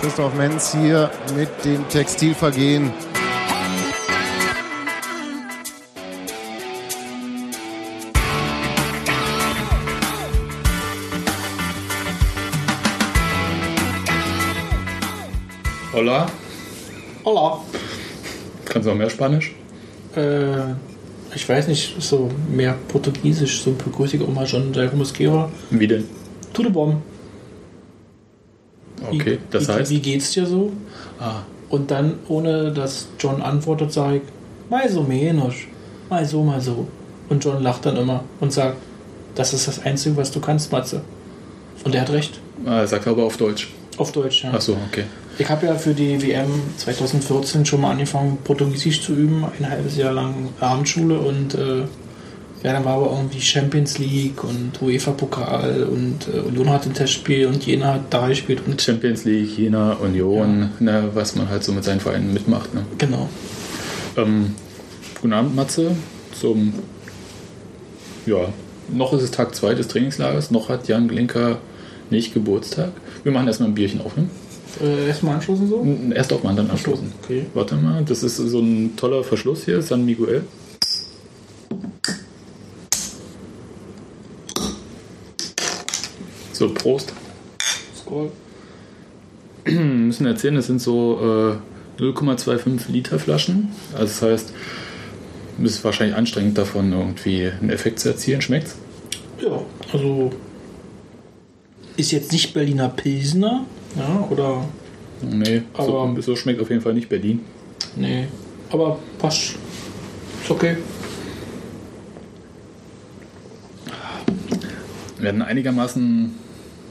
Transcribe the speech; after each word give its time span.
Christoph 0.00 0.34
Menz 0.34 0.72
hier 0.72 1.10
mit 1.36 1.48
dem 1.64 1.88
Textilvergehen. 1.88 2.92
Hola. 15.92 16.26
Hola. 17.24 17.60
Kannst 18.64 18.86
du 18.86 18.90
noch 18.90 18.98
mehr 18.98 19.10
Spanisch? 19.10 19.54
Äh, 20.14 20.74
ich 21.36 21.46
weiß 21.48 21.68
nicht, 21.68 22.00
so 22.02 22.30
mehr 22.50 22.74
Portugiesisch, 22.88 23.60
so 23.62 23.72
begrüße 23.72 24.16
ich 24.16 24.22
auch 24.22 24.32
mal 24.32 24.46
schon 24.46 24.72
der 24.72 24.90
Mosquera. 24.94 25.50
Wie 25.70 25.86
denn? 25.86 26.04
Tudo 26.54 26.70
bom. 26.70 27.02
Okay, 29.06 29.32
wie, 29.32 29.38
das 29.50 29.68
wie, 29.68 29.72
heißt. 29.72 29.90
Wie 29.90 30.00
geht's 30.00 30.32
dir 30.32 30.46
so? 30.46 30.72
Ah, 31.20 31.42
Und 31.68 31.90
dann, 31.90 32.14
ohne 32.28 32.72
dass 32.72 33.08
John 33.20 33.42
antwortet, 33.42 33.92
sage 33.92 34.16
ich, 34.16 34.22
mal 34.70 34.88
so 34.88 35.02
menos. 35.02 35.54
Mal 36.08 36.24
so, 36.24 36.42
mal 36.42 36.60
so. 36.60 36.88
Und 37.28 37.44
John 37.44 37.62
lacht 37.62 37.84
dann 37.84 37.96
immer 37.96 38.24
und 38.40 38.52
sagt, 38.52 38.78
das 39.34 39.52
ist 39.52 39.68
das 39.68 39.84
Einzige, 39.84 40.16
was 40.16 40.30
du 40.30 40.40
kannst, 40.40 40.72
Matze. 40.72 41.02
Und 41.84 41.94
er 41.94 42.00
hat 42.00 42.10
recht. 42.10 42.40
ah, 42.64 42.86
sagt 42.86 43.06
aber 43.06 43.24
auf 43.24 43.36
Deutsch. 43.36 43.68
Auf 43.98 44.12
Deutsch, 44.12 44.44
ja. 44.44 44.52
Ach 44.54 44.60
so, 44.60 44.76
okay. 44.88 45.04
Ich 45.38 45.48
habe 45.50 45.66
ja 45.66 45.74
für 45.74 45.92
die 45.92 46.22
WM 46.22 46.48
2014 46.78 47.66
schon 47.66 47.82
mal 47.82 47.90
angefangen, 47.90 48.38
Portugiesisch 48.42 49.02
zu 49.02 49.12
üben, 49.12 49.44
ein 49.58 49.68
halbes 49.68 49.96
Jahr 49.96 50.12
lang 50.12 50.48
Abendschule 50.60 51.18
und 51.18 51.54
äh, 51.54 51.80
ja, 52.62 52.72
dann 52.72 52.84
war 52.86 52.94
aber 52.94 53.10
irgendwie 53.12 53.40
Champions 53.40 53.98
League 53.98 54.42
und 54.42 54.80
UEFA-Pokal 54.80 55.84
und 55.84 56.26
äh, 56.34 56.40
Union 56.40 56.70
hat 56.70 56.86
ein 56.86 56.94
Testspiel 56.94 57.46
und 57.46 57.66
Jena 57.66 57.94
hat 57.94 58.04
da 58.10 58.28
gespielt 58.28 58.62
und 58.66 58.80
Champions 58.80 59.24
League, 59.24 59.58
Jena, 59.58 59.92
Union, 59.94 60.70
ne, 60.80 61.10
was 61.12 61.36
man 61.36 61.50
halt 61.50 61.62
so 61.62 61.72
mit 61.72 61.84
seinen 61.84 62.00
Vereinen 62.00 62.32
mitmacht. 62.32 62.74
Ne? 62.74 62.86
genau. 62.96 63.28
Ähm, 64.16 64.54
guten 65.20 65.34
Abend, 65.34 65.54
Matze. 65.54 65.94
Zum, 66.40 66.72
ja, 68.24 68.48
noch 68.88 69.12
ist 69.12 69.22
es 69.22 69.30
Tag 69.30 69.54
2 69.54 69.74
des 69.74 69.88
Trainingslagers, 69.88 70.50
noch 70.50 70.70
hat 70.70 70.88
Jan 70.88 71.08
Glinker 71.08 71.58
nicht 72.08 72.32
Geburtstag. 72.32 72.92
Wir 73.22 73.32
machen 73.32 73.46
erstmal 73.48 73.68
ein 73.68 73.74
Bierchen 73.74 74.00
auf, 74.00 74.16
ne? 74.16 74.28
Äh, 74.80 75.08
erstmal 75.08 75.36
anschließen 75.36 75.68
so? 75.68 75.86
Erst 76.14 76.32
auf 76.32 76.42
dann 76.42 76.70
anstoßen. 76.70 77.12
Okay. 77.22 77.46
Warte 77.54 77.76
mal, 77.76 78.04
das 78.04 78.22
ist 78.22 78.36
so 78.36 78.60
ein 78.60 78.96
toller 78.96 79.24
Verschluss 79.24 79.64
hier, 79.64 79.80
San 79.82 80.04
Miguel. 80.04 80.44
So, 86.52 86.70
Prost. 86.70 87.12
Skol. 87.98 88.30
Wir 89.64 89.80
müssen 89.80 90.26
erzählen, 90.26 90.54
das 90.54 90.66
sind 90.66 90.80
so 90.80 91.58
äh, 91.98 92.02
0,25 92.02 92.90
Liter 92.90 93.18
Flaschen. 93.18 93.68
Also 93.92 94.06
das 94.06 94.22
heißt, 94.22 94.52
es 95.62 95.70
ist 95.70 95.84
wahrscheinlich 95.84 96.16
anstrengend 96.16 96.56
davon, 96.56 96.92
irgendwie 96.92 97.48
einen 97.48 97.70
Effekt 97.70 97.98
zu 98.00 98.08
erzielen. 98.08 98.42
Schmeckt's? 98.42 98.76
Ja, 99.42 99.60
also 99.92 100.32
ist 101.96 102.12
jetzt 102.12 102.32
nicht 102.32 102.54
Berliner 102.54 102.88
Pilsner, 102.88 103.64
ja, 103.96 104.26
oder 104.30 104.64
Nee, 105.22 105.62
so, 105.78 105.98
Aber- 105.98 106.20
so 106.22 106.36
schmeckt 106.36 106.60
auf 106.60 106.68
jeden 106.68 106.82
Fall 106.82 106.92
nicht 106.94 107.08
Berlin. 107.08 107.40
nee, 107.96 108.26
aber 108.70 108.98
passt. 109.18 109.54
Ist 110.42 110.50
okay. 110.50 110.76
Wir 115.18 115.28
hatten 115.30 115.42
einigermaßen, 115.42 116.34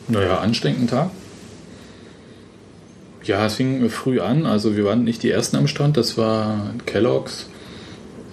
naja, 0.07 0.39
anstrengenden 0.39 0.87
Tag. 0.87 1.11
Ja, 3.23 3.45
es 3.45 3.55
fing 3.55 3.87
früh 3.89 4.19
an, 4.19 4.45
also 4.45 4.75
wir 4.75 4.85
waren 4.85 5.03
nicht 5.03 5.23
die 5.23 5.31
Ersten 5.31 5.57
am 5.57 5.67
Strand, 5.67 5.97
das 5.97 6.17
war 6.17 6.71
Kellogg's, 6.85 7.47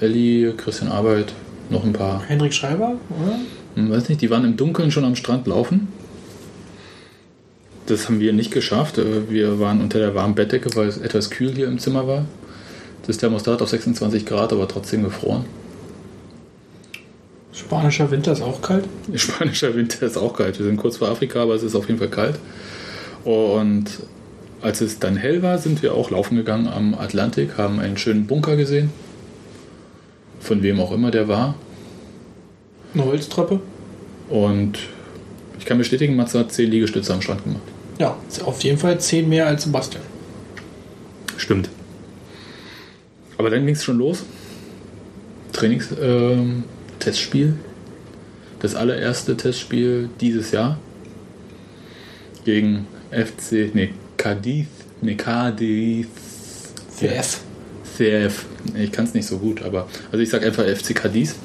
Ellie, 0.00 0.52
Christian 0.56 0.91
Arbeit, 0.91 1.32
noch 1.70 1.84
ein 1.84 1.92
paar. 1.92 2.22
Hendrik 2.26 2.52
Schreiber, 2.52 2.92
oder? 3.10 3.38
Hm, 3.76 3.91
weiß 3.91 4.08
nicht, 4.08 4.20
die 4.20 4.30
waren 4.30 4.44
im 4.44 4.56
Dunkeln 4.56 4.91
schon 4.91 5.04
am 5.04 5.16
Strand 5.16 5.47
laufen. 5.47 5.88
Das 7.87 8.09
haben 8.09 8.20
wir 8.20 8.32
nicht 8.32 8.53
geschafft. 8.53 8.98
Äh, 8.98 9.31
Wir 9.31 9.59
waren 9.60 9.81
unter 9.81 9.98
der 9.98 10.15
warmen 10.15 10.34
Bettdecke, 10.34 10.75
weil 10.76 10.88
es 10.88 10.98
etwas 10.98 11.31
kühl 11.31 11.53
hier 11.53 11.66
im 11.69 11.78
Zimmer 11.78 12.06
war. 12.06 12.25
Das 13.06 13.19
Thermostat 13.19 13.60
auf 13.62 13.69
26 13.69 14.25
Grad, 14.25 14.53
aber 14.53 14.69
trotzdem 14.69 15.03
gefroren. 15.03 15.44
Spanischer 17.53 18.10
Winter 18.10 18.32
ist 18.32 18.42
auch 18.42 18.62
kalt. 18.62 18.84
Spanischer 19.15 19.75
Winter 19.75 20.06
ist 20.06 20.16
auch 20.16 20.34
kalt. 20.34 20.59
Wir 20.59 20.66
sind 20.66 20.76
kurz 20.76 20.98
vor 20.98 21.09
Afrika, 21.09 21.42
aber 21.42 21.54
es 21.54 21.62
ist 21.62 21.75
auf 21.75 21.88
jeden 21.88 21.98
Fall 21.98 22.09
kalt. 22.09 22.38
Und 23.25 23.87
als 24.62 24.81
es 24.81 24.98
dann 24.98 25.16
hell 25.16 25.42
war, 25.42 25.59
sind 25.59 25.82
wir 25.82 25.94
auch 25.94 26.10
laufen 26.10 26.37
gegangen 26.37 26.69
am 26.69 26.94
Atlantik, 26.94 27.59
haben 27.59 27.81
einen 27.81 27.98
schönen 27.98 28.26
Bunker 28.26 28.56
gesehen. 28.56 28.91
Von 30.41 30.62
wem 30.62 30.81
auch 30.81 30.92
immer 30.92 31.10
der 31.10 31.28
war. 31.28 31.56
Eine 32.94 33.04
Holztreppe. 33.04 33.60
Und 34.28 34.78
ich 35.62 35.66
kann 35.66 35.78
bestätigen, 35.78 36.16
Matze 36.16 36.40
hat 36.40 36.50
10 36.50 36.72
Liegestütze 36.72 37.14
am 37.14 37.22
Strand 37.22 37.44
gemacht. 37.44 37.62
Ja, 37.96 38.16
auf 38.44 38.64
jeden 38.64 38.78
Fall 38.78 38.98
10 38.98 39.28
mehr 39.28 39.46
als 39.46 39.62
Sebastian. 39.62 40.02
Stimmt. 41.36 41.68
Aber 43.38 43.48
dann 43.48 43.64
ging 43.64 43.76
es 43.76 43.84
schon 43.84 43.96
los. 43.96 44.24
Trainings, 45.52 45.90
ähm, 46.02 46.64
Testspiel. 46.98 47.54
Das 48.58 48.74
allererste 48.74 49.36
Testspiel 49.36 50.08
dieses 50.20 50.50
Jahr. 50.50 50.78
Gegen 52.44 52.88
FC, 53.12 53.72
nee, 53.72 53.90
Cadiz, 54.16 54.66
nee, 55.00 55.14
Cadiz. 55.14 56.08
CF. 56.98 57.40
CF. 57.96 58.46
Ich 58.74 58.90
kann 58.90 59.04
es 59.04 59.14
nicht 59.14 59.26
so 59.26 59.38
gut, 59.38 59.62
aber, 59.62 59.86
also 60.10 60.18
ich 60.18 60.28
sag 60.28 60.44
einfach 60.44 60.64
FC 60.64 60.92
Cadiz. 60.92 61.36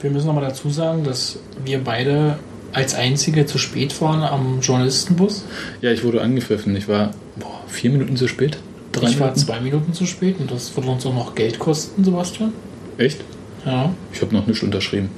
Wir 0.00 0.10
müssen 0.10 0.26
nochmal 0.26 0.48
dazu 0.48 0.68
sagen, 0.68 1.04
dass 1.04 1.38
wir 1.64 1.78
beide 1.78 2.36
als 2.72 2.94
Einzige 2.94 3.46
zu 3.46 3.58
spät 3.58 4.00
waren 4.00 4.22
am 4.22 4.60
Journalistenbus. 4.60 5.44
Ja, 5.80 5.90
ich 5.90 6.04
wurde 6.04 6.20
angepfiffen. 6.22 6.74
Ich 6.76 6.88
war, 6.88 7.10
boah, 7.36 7.60
vier 7.66 7.90
Minuten 7.90 8.16
zu 8.16 8.28
spät. 8.28 8.58
Drei 8.92 9.08
ich 9.08 9.18
war 9.20 9.28
Minuten? 9.28 9.46
zwei 9.46 9.60
Minuten 9.60 9.92
zu 9.92 10.06
spät 10.06 10.36
und 10.38 10.50
das 10.50 10.74
wird 10.76 10.86
uns 10.86 11.06
auch 11.06 11.14
noch 11.14 11.34
Geld 11.34 11.58
kosten, 11.58 12.04
Sebastian. 12.04 12.52
Echt? 12.98 13.20
Ja. 13.64 13.92
Ich 14.12 14.20
habe 14.20 14.34
noch 14.34 14.46
nicht 14.46 14.62
unterschrieben. 14.62 15.10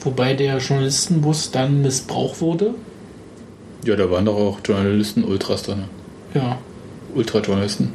Wobei 0.00 0.34
der 0.34 0.58
Journalistenbus 0.58 1.50
dann 1.50 1.82
missbraucht 1.82 2.40
wurde. 2.40 2.74
Ja, 3.84 3.96
da 3.96 4.10
waren 4.10 4.24
doch 4.24 4.36
auch 4.36 4.58
Journalisten, 4.64 5.24
Ultras 5.24 5.62
drin. 5.62 5.84
Ja. 6.34 6.58
Ultrajournalisten. 7.14 7.92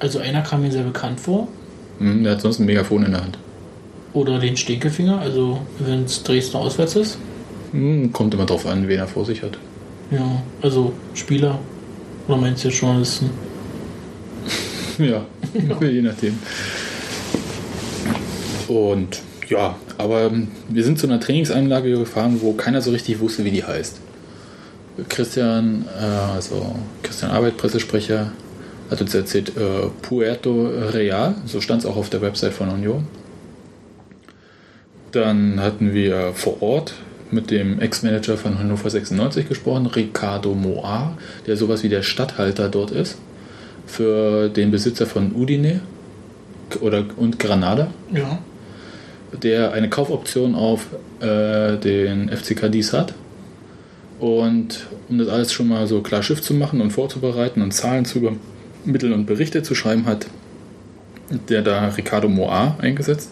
Also 0.00 0.18
einer 0.18 0.42
kam 0.42 0.62
mir 0.62 0.72
sehr 0.72 0.82
bekannt 0.82 1.20
vor. 1.20 1.48
Hm, 1.98 2.24
der 2.24 2.32
hat 2.32 2.40
sonst 2.40 2.58
ein 2.58 2.66
Megafon 2.66 3.04
in 3.04 3.12
der 3.12 3.22
Hand. 3.22 3.38
Oder 4.12 4.38
den 4.38 4.56
Stinkefinger, 4.56 5.20
also 5.20 5.60
wenn 5.78 6.04
es 6.04 6.22
Dresden 6.22 6.56
auswärts 6.56 6.96
ist. 6.96 7.18
Hm, 7.72 8.12
kommt 8.12 8.34
immer 8.34 8.46
drauf 8.46 8.66
an, 8.66 8.88
wen 8.88 8.98
er 8.98 9.06
vor 9.06 9.24
sich 9.24 9.42
hat. 9.42 9.58
Ja, 10.10 10.42
also 10.60 10.92
Spieler. 11.14 11.58
Oder 12.26 12.36
meinst 12.36 12.64
du 12.64 12.68
jetzt 12.68 12.80
Journalisten? 12.80 13.30
Ja, 14.98 15.24
je 15.80 16.02
nachdem. 16.02 16.38
Und 18.68 19.22
ja, 19.48 19.76
aber 19.96 20.24
ähm, 20.24 20.48
wir 20.68 20.84
sind 20.84 20.98
zu 20.98 21.06
einer 21.06 21.20
Trainingsanlage 21.20 21.90
gefahren, 21.90 22.38
wo 22.42 22.52
keiner 22.52 22.82
so 22.82 22.90
richtig 22.90 23.18
wusste, 23.18 23.44
wie 23.46 23.50
die 23.50 23.64
heißt. 23.64 23.98
Christian, 25.08 25.86
äh, 25.98 26.04
also 26.04 26.76
Christian 27.02 27.30
Arbeit, 27.30 27.56
Pressesprecher, 27.56 28.32
hat 28.90 29.00
uns 29.00 29.14
erzählt, 29.14 29.56
äh, 29.56 29.88
Puerto 30.02 30.66
Real, 30.92 31.34
so 31.46 31.60
stand 31.60 31.82
es 31.82 31.86
auch 31.86 31.96
auf 31.96 32.10
der 32.10 32.20
Website 32.20 32.52
von 32.52 32.68
Union. 32.68 33.06
Dann 35.12 35.60
hatten 35.60 35.94
wir 35.94 36.32
vor 36.34 36.62
Ort 36.62 36.94
mit 37.32 37.50
dem 37.50 37.80
Ex-Manager 37.80 38.36
von 38.36 38.58
Hannover 38.58 38.90
96 38.90 39.48
gesprochen, 39.48 39.86
Ricardo 39.86 40.54
Moar, 40.54 41.16
der 41.46 41.56
sowas 41.56 41.82
wie 41.82 41.88
der 41.88 42.02
Stadthalter 42.02 42.68
dort 42.68 42.90
ist, 42.90 43.18
für 43.86 44.48
den 44.48 44.70
Besitzer 44.70 45.06
von 45.06 45.32
Udine 45.34 45.80
oder, 46.80 47.04
und 47.16 47.38
Granada 47.38 47.88
Ja. 48.12 48.38
der 49.42 49.72
eine 49.72 49.88
Kaufoption 49.88 50.54
auf 50.54 50.86
äh, 51.20 51.76
den 51.76 52.28
FC 52.28 52.56
Cadiz 52.56 52.92
hat. 52.92 53.14
Und 54.18 54.86
um 55.08 55.18
das 55.18 55.28
alles 55.28 55.52
schon 55.52 55.68
mal 55.68 55.86
so 55.86 56.02
klar 56.02 56.22
Schiff 56.22 56.42
zu 56.42 56.52
machen 56.54 56.80
und 56.80 56.90
vorzubereiten 56.90 57.62
und 57.62 57.72
Zahlen 57.72 58.04
zu 58.04 58.18
übermitteln 58.18 59.12
und 59.12 59.26
Berichte 59.26 59.62
zu 59.62 59.74
schreiben, 59.74 60.04
hat 60.06 60.26
der 61.48 61.62
da 61.62 61.88
Ricardo 61.88 62.28
Moa 62.28 62.76
eingesetzt, 62.80 63.30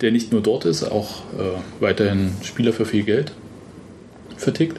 der 0.00 0.10
nicht 0.12 0.32
nur 0.32 0.42
dort 0.42 0.64
ist, 0.64 0.82
auch 0.82 1.20
äh, 1.38 1.58
weiterhin 1.80 2.32
Spieler 2.42 2.72
für 2.72 2.84
viel 2.84 3.04
Geld 3.04 3.32
vertickt. 4.36 4.78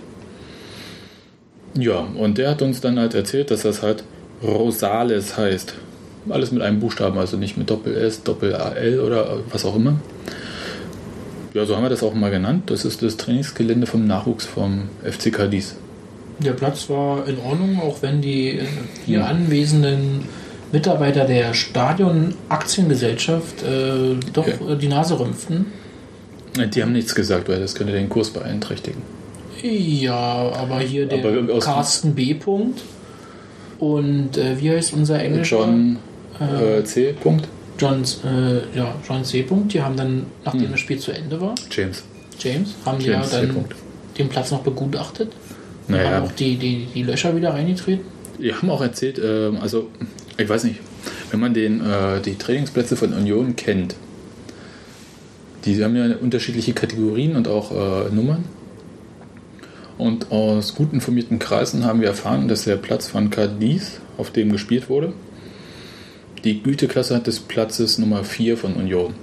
Ja, 1.78 2.07
und 2.18 2.38
der 2.38 2.52
hat 2.52 2.62
uns 2.62 2.80
dann 2.81 3.00
halt 3.00 3.13
erzählt, 3.13 3.52
dass 3.52 3.62
das 3.63 3.81
halt 3.81 4.04
Rosales 4.44 5.38
heißt. 5.38 5.75
Alles 6.30 6.52
mit 6.52 6.62
einem 6.63 6.80
Buchstaben, 6.80 7.18
also 7.19 7.36
nicht 7.38 7.57
mit 7.57 7.69
Doppel-S, 7.69 8.24
Doppel-A-L 8.24 9.00
oder 9.00 9.38
was 9.52 9.63
auch 9.66 9.75
immer. 9.75 10.00
Ja, 11.54 11.66
so 11.66 11.75
haben 11.75 11.84
wir 11.84 11.90
das 11.90 12.02
auch 12.04 12.13
mal 12.13 12.31
genannt. 12.31 12.69
Das 12.72 12.84
ist 12.86 13.02
das 13.02 13.18
Trainingsgelände 13.18 13.88
vom 13.88 14.07
Nachwuchs 14.07 14.46
vom 14.46 14.84
FC 15.04 15.31
Cadiz. 15.31 15.75
Der 16.40 16.51
Platz 16.54 16.90
war 16.90 17.25
in 17.28 17.38
Ordnung, 17.40 17.80
auch 17.81 18.01
wenn 18.01 18.22
die 18.22 18.58
äh, 18.58 18.63
hier 19.06 19.19
Ja. 19.19 19.25
anwesenden 19.28 20.25
Mitarbeiter 20.74 21.25
der 21.25 21.54
Stadion-Aktiengesellschaft 21.54 23.63
äh, 23.63 24.16
doch 24.34 24.48
Ja. 24.48 24.54
äh, 24.74 24.78
die 24.78 24.88
Nase 24.88 25.19
rümpften. 25.19 25.68
Die 26.74 26.81
haben 26.81 26.94
nichts 26.94 27.13
gesagt, 27.16 27.48
weil 27.50 27.60
das 27.60 27.75
könnte 27.75 27.92
den 27.94 28.08
Kurs 28.10 28.30
beeinträchtigen. 28.31 29.01
Ja, 29.62 30.52
aber 30.54 30.80
hier 30.80 31.06
der 31.06 31.19
Aber 31.19 31.60
Carsten 31.60 32.13
B. 32.16 32.34
Punkt 32.34 32.81
und 33.80 34.38
äh, 34.38 34.60
wie 34.60 34.72
heißt 34.72 34.94
unser 34.94 35.19
Englischer? 35.19 35.57
John 35.57 35.98
äh, 36.40 36.80
äh, 36.80 36.84
C. 36.84 37.13
Punkt. 37.13 37.48
John, 37.78 38.04
äh, 38.24 38.78
ja, 38.78 38.96
John 39.07 39.24
C. 39.24 39.44
Punkt. 39.44 39.74
Die 39.74 39.81
haben 39.81 39.98
dann, 39.98 40.25
nachdem 40.44 40.63
Hm. 40.63 40.72
das 40.72 40.80
Spiel 40.80 41.00
zu 41.00 41.12
Ende 41.12 41.40
war, 41.42 41.56
James. 41.72 42.04
James, 42.40 42.75
haben 42.86 43.00
die 43.00 43.07
James 43.07 43.31
ja 43.31 43.42
dann 43.42 43.66
den 44.18 44.30
Platz 44.30 44.52
noch 44.52 44.62
begutachtet. 44.62 45.31
Naja. 45.88 46.12
Haben 46.12 46.25
auch 46.28 46.31
die, 46.31 46.56
die, 46.56 46.88
die 46.94 47.04
Löcher 47.04 47.36
wieder 47.36 47.54
reingetreten. 47.54 48.06
Die 48.40 48.54
haben 48.54 48.69
auch 48.69 48.81
erzählt, 48.81 49.19
ähm, 49.24 49.58
also 49.62 49.90
ich 50.38 50.48
weiß 50.48 50.66
nicht, 50.66 50.80
wenn 51.31 51.40
man 51.40 51.54
den, 51.54 51.81
äh, 51.81 52.22
die 52.22 52.38
Trainingsplätze 52.38 52.96
von 52.96 53.13
Union 53.13 53.56
kennt, 53.56 53.96
die 55.66 55.84
haben 55.84 55.96
ja 55.96 56.16
unterschiedliche 56.22 56.74
Kategorien 56.74 57.36
und 57.36 57.48
auch 57.48 57.72
äh, 57.72 58.13
Nummern. 58.13 58.46
Und 59.97 60.31
aus 60.31 60.75
gut 60.75 60.92
informierten 60.94 61.39
Kreisen 61.39 61.86
haben 61.86 62.01
wir 62.01 62.09
erfahren, 62.09 62.47
dass 62.47 62.65
der 62.65 62.75
Platz 62.75 63.07
von 63.07 63.30
Cadiz, 63.30 64.00
auf 64.18 64.31
dem 64.31 64.51
gespielt 64.51 64.89
wurde, 64.89 65.13
die 66.44 66.62
Güteklasse 66.62 67.15
hat 67.15 67.27
des 67.27 67.39
Platzes 67.39 67.97
Nummer 67.97 68.24
4 68.24 68.57
von 68.57 68.74
Union. 68.74 69.13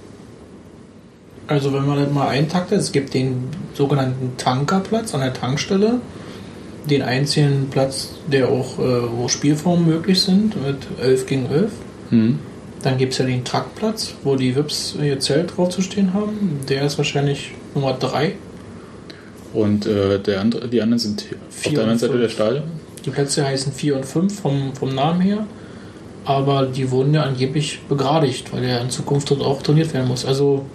Also 1.47 1.73
wenn 1.73 1.85
man 1.85 1.97
das 1.97 2.11
mal 2.11 2.27
eintaktet, 2.27 2.79
es 2.79 2.91
gibt 2.91 3.13
den 3.13 3.49
sogenannten 3.73 4.37
Tankerplatz 4.37 5.13
an 5.13 5.21
der 5.21 5.33
Tankstelle, 5.33 5.99
den 6.89 7.01
einzigen 7.01 7.69
Platz, 7.69 8.09
der 8.31 8.49
auch, 8.49 8.79
äh, 8.79 9.17
wo 9.17 9.27
Spielformen 9.27 9.85
möglich 9.85 10.21
sind, 10.21 10.55
mit 10.65 10.77
11 11.01 11.25
gegen 11.25 11.45
11. 11.45 11.71
Hm. 12.09 12.39
Dann 12.81 12.97
gibt 12.97 13.13
es 13.13 13.19
ja 13.19 13.25
den 13.25 13.45
Trackplatz, 13.45 14.15
wo 14.23 14.35
die 14.35 14.55
Wips 14.55 14.95
ihr 15.01 15.19
Zelt 15.19 15.55
drauf 15.55 15.69
zu 15.69 15.81
stehen 15.81 16.13
haben. 16.13 16.59
Der 16.67 16.83
ist 16.83 16.97
wahrscheinlich 16.97 17.51
Nummer 17.73 17.93
3. 17.93 18.33
Und 19.53 19.85
äh, 19.85 20.19
der 20.19 20.41
andere, 20.41 20.67
die 20.67 20.81
anderen 20.81 20.99
sind 20.99 21.21
auf 21.21 21.55
Vier 21.55 21.73
der 21.73 21.81
anderen 21.81 21.99
Seite 21.99 22.13
fünf. 22.13 22.23
der 22.23 22.29
Stadion. 22.29 22.63
Die 23.05 23.09
Plätze 23.09 23.45
heißen 23.45 23.71
4 23.71 23.97
und 23.97 24.05
5 24.05 24.41
vom, 24.41 24.75
vom 24.75 24.95
Namen 24.95 25.21
her. 25.21 25.45
Aber 26.25 26.65
die 26.65 26.89
wurden 26.89 27.13
ja 27.13 27.23
angeblich 27.23 27.81
begradigt, 27.89 28.53
weil 28.53 28.63
er 28.63 28.81
in 28.81 28.89
Zukunft 28.89 29.29
dort 29.29 29.41
auch 29.41 29.61
trainiert 29.61 29.93
werden 29.93 30.07
muss. 30.07 30.25
Also 30.25 30.65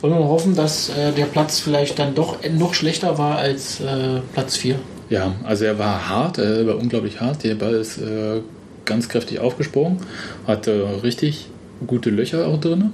wollen 0.00 0.14
wir 0.14 0.20
mal 0.20 0.28
hoffen, 0.28 0.56
dass 0.56 0.88
äh, 0.90 1.12
der 1.12 1.26
Platz 1.26 1.60
vielleicht 1.60 1.98
dann 1.98 2.14
doch 2.14 2.36
noch 2.50 2.74
schlechter 2.74 3.18
war 3.18 3.38
als 3.38 3.80
äh, 3.80 4.20
Platz 4.32 4.56
4. 4.56 4.76
Ja, 5.08 5.34
also 5.44 5.64
er 5.64 5.78
war 5.78 6.08
hart, 6.08 6.38
er 6.38 6.66
war 6.66 6.76
unglaublich 6.76 7.20
hart. 7.20 7.44
Der 7.44 7.54
Ball 7.54 7.74
ist 7.74 7.98
äh, 7.98 8.40
ganz 8.84 9.08
kräftig 9.08 9.40
aufgesprungen, 9.40 9.98
hatte 10.46 11.02
richtig 11.02 11.46
gute 11.86 12.10
Löcher 12.10 12.46
auch 12.46 12.60
drin. 12.60 12.92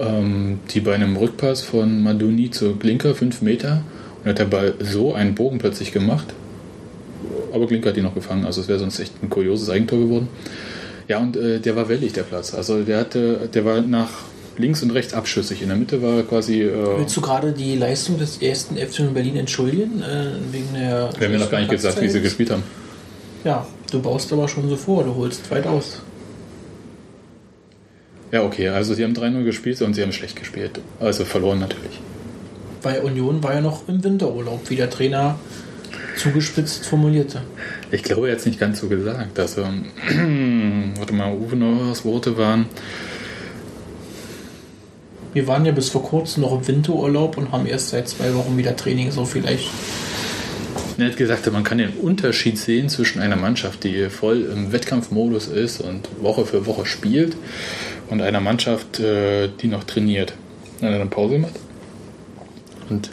Ähm, 0.00 0.60
die 0.72 0.80
bei 0.80 0.94
einem 0.94 1.16
Rückpass 1.16 1.62
von 1.62 2.02
Maduni 2.02 2.50
zu 2.50 2.76
Glinker, 2.76 3.14
5 3.14 3.42
Meter, 3.42 3.82
und 4.22 4.30
hat 4.30 4.38
der 4.38 4.46
Ball 4.46 4.74
so 4.80 5.14
einen 5.14 5.34
Bogen 5.34 5.58
plötzlich 5.58 5.92
gemacht. 5.92 6.26
Aber 7.52 7.66
Glinker 7.66 7.90
hat 7.90 7.96
ihn 7.96 8.02
noch 8.02 8.14
gefangen, 8.14 8.44
also 8.44 8.60
es 8.60 8.68
wäre 8.68 8.78
sonst 8.78 8.98
echt 8.98 9.22
ein 9.22 9.30
kurioses 9.30 9.70
Eigentor 9.70 10.00
geworden. 10.00 10.28
Ja, 11.06 11.18
und 11.18 11.36
äh, 11.36 11.60
der 11.60 11.76
war 11.76 11.88
wellig, 11.88 12.12
der 12.12 12.22
Platz. 12.22 12.54
Also 12.54 12.82
der 12.82 12.98
hatte, 12.98 13.48
der 13.52 13.64
war 13.64 13.82
nach 13.82 14.10
links 14.56 14.82
und 14.82 14.90
rechts 14.90 15.14
abschüssig. 15.14 15.62
In 15.62 15.68
der 15.68 15.76
Mitte 15.76 16.02
war 16.02 16.22
quasi. 16.22 16.62
Äh, 16.62 16.98
Willst 16.98 17.16
du 17.16 17.20
gerade 17.20 17.52
die 17.52 17.76
Leistung 17.76 18.18
des 18.18 18.38
ersten 18.38 18.76
FC 18.76 19.00
in 19.00 19.14
Berlin 19.14 19.36
entschuldigen? 19.36 20.02
Äh, 20.02 20.52
wegen 20.52 20.72
der. 20.74 21.10
wir 21.18 21.26
haben 21.26 21.34
ja 21.34 21.38
noch 21.38 21.50
gar 21.50 21.58
nicht 21.58 21.70
gesagt, 21.70 22.00
wie 22.00 22.08
sie 22.08 22.20
gespielt 22.20 22.50
haben. 22.50 22.62
Ja, 23.44 23.66
du 23.92 24.00
baust 24.00 24.32
aber 24.32 24.48
schon 24.48 24.68
so 24.68 24.76
vor, 24.76 25.04
du 25.04 25.14
holst 25.14 25.50
weit 25.50 25.66
aus. 25.66 26.00
Ja, 28.34 28.42
okay, 28.42 28.68
also 28.68 28.94
sie 28.94 29.04
haben 29.04 29.12
3-0 29.12 29.44
gespielt 29.44 29.80
und 29.82 29.94
sie 29.94 30.02
haben 30.02 30.10
schlecht 30.10 30.34
gespielt. 30.34 30.80
Also 30.98 31.24
verloren 31.24 31.60
natürlich. 31.60 32.00
Weil 32.82 33.02
Union 33.02 33.44
war 33.44 33.54
ja 33.54 33.60
noch 33.60 33.86
im 33.86 34.02
Winterurlaub, 34.02 34.68
wie 34.70 34.74
der 34.74 34.90
Trainer 34.90 35.38
zugespitzt 36.16 36.84
formulierte. 36.84 37.42
Ich 37.92 38.02
glaube, 38.02 38.26
er 38.26 38.32
hat 38.32 38.40
es 38.40 38.46
nicht 38.46 38.58
ganz 38.58 38.80
so 38.80 38.88
gesagt. 38.88 39.38
Also, 39.38 39.62
warte 40.96 41.14
mal, 41.14 41.32
Uwe 41.32 41.54
Neuhaus 41.54 42.04
Worte 42.04 42.36
waren, 42.36 42.66
Wir 45.32 45.46
waren 45.46 45.64
ja 45.64 45.70
bis 45.70 45.90
vor 45.90 46.02
kurzem 46.02 46.42
noch 46.42 46.58
im 46.58 46.66
Winterurlaub 46.66 47.36
und 47.36 47.52
haben 47.52 47.66
erst 47.66 47.90
seit 47.90 48.08
zwei 48.08 48.34
Wochen 48.34 48.56
wieder 48.56 48.74
Training, 48.74 49.12
so 49.12 49.24
vielleicht. 49.24 49.70
er 50.98 51.06
hat 51.06 51.16
gesagt, 51.16 51.52
man 51.52 51.62
kann 51.62 51.78
den 51.78 51.90
Unterschied 51.90 52.58
sehen 52.58 52.88
zwischen 52.88 53.20
einer 53.20 53.36
Mannschaft, 53.36 53.84
die 53.84 54.10
voll 54.10 54.42
im 54.42 54.72
Wettkampfmodus 54.72 55.46
ist 55.46 55.80
und 55.80 56.08
Woche 56.20 56.46
für 56.46 56.66
Woche 56.66 56.84
spielt 56.84 57.36
und 58.10 58.22
einer 58.22 58.40
Mannschaft, 58.40 59.00
äh, 59.00 59.48
die 59.60 59.68
noch 59.68 59.84
trainiert. 59.84 60.34
Dann 60.80 60.88
hat 60.88 60.96
er 60.96 61.00
eine 61.00 61.10
Pause 61.10 61.34
gemacht 61.34 61.54
und 62.90 63.10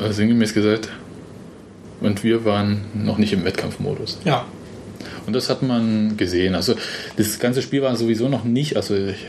äh, 0.00 0.12
sinngemäß 0.12 0.54
gesagt, 0.54 0.88
und 2.00 2.24
wir 2.24 2.44
waren 2.44 2.82
noch 2.94 3.18
nicht 3.18 3.32
im 3.32 3.44
Wettkampfmodus. 3.44 4.18
Ja, 4.24 4.44
Und 5.26 5.34
das 5.34 5.48
hat 5.48 5.62
man 5.62 6.16
gesehen. 6.16 6.54
Also 6.54 6.74
das 7.16 7.38
ganze 7.38 7.62
Spiel 7.62 7.82
war 7.82 7.94
sowieso 7.96 8.28
noch 8.28 8.44
nicht, 8.44 8.76
also 8.76 8.94
ich, 8.96 9.26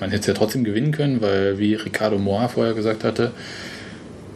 man 0.00 0.10
hätte 0.10 0.22
es 0.22 0.26
ja 0.26 0.34
trotzdem 0.34 0.64
gewinnen 0.64 0.92
können, 0.92 1.20
weil 1.20 1.58
wie 1.58 1.74
Ricardo 1.74 2.18
Moa 2.18 2.48
vorher 2.48 2.74
gesagt 2.74 3.04
hatte, 3.04 3.30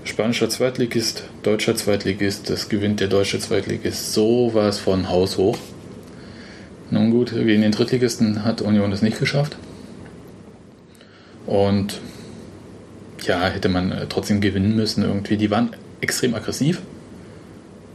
spanischer 0.05 0.49
Zweitligist, 0.49 1.25
deutscher 1.43 1.75
Zweitligist, 1.75 2.49
das 2.49 2.69
gewinnt 2.69 3.01
der 3.01 3.09
deutsche 3.09 3.41
Zweitligist 3.41 4.13
sowas 4.13 4.79
von 4.79 5.09
Haus 5.09 5.37
hoch. 5.37 5.59
Nun 6.91 7.11
gut, 7.11 7.33
gegen 7.33 7.63
den 7.63 7.73
Drittligisten 7.73 8.45
hat 8.45 8.63
Union 8.63 8.93
es 8.93 9.03
nicht 9.03 9.19
geschafft. 9.19 9.57
Und 11.47 12.01
ja, 13.23 13.49
hätte 13.49 13.69
man 13.69 13.93
äh, 13.93 14.07
trotzdem 14.09 14.41
gewinnen 14.41 14.77
müssen 14.77 15.03
irgendwie. 15.03 15.37
Die 15.37 15.51
waren 15.51 15.71
extrem 16.01 16.35
aggressiv, 16.35 16.83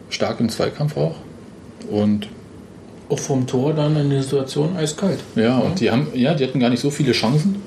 stark 0.10 0.40
im 0.40 0.50
Zweikampf 0.50 0.98
auch. 0.98 1.16
Und 1.90 2.28
auch 3.10 3.20
vom 3.20 3.46
Tor 3.48 3.74
dann 3.74 3.96
in 3.98 4.10
der 4.10 4.24
Situation 4.24 4.76
eiskalt. 4.78 5.20
ja, 5.36 5.58
und 5.58 5.80
die 5.80 5.92
haben, 5.92 6.08
ja, 6.14 6.34
die 6.34 6.46
hatten 6.46 6.60
gar 6.60 6.70
nicht 6.70 6.80
so 6.80 6.90
viele 6.90 7.12
Chancen. 7.12 7.62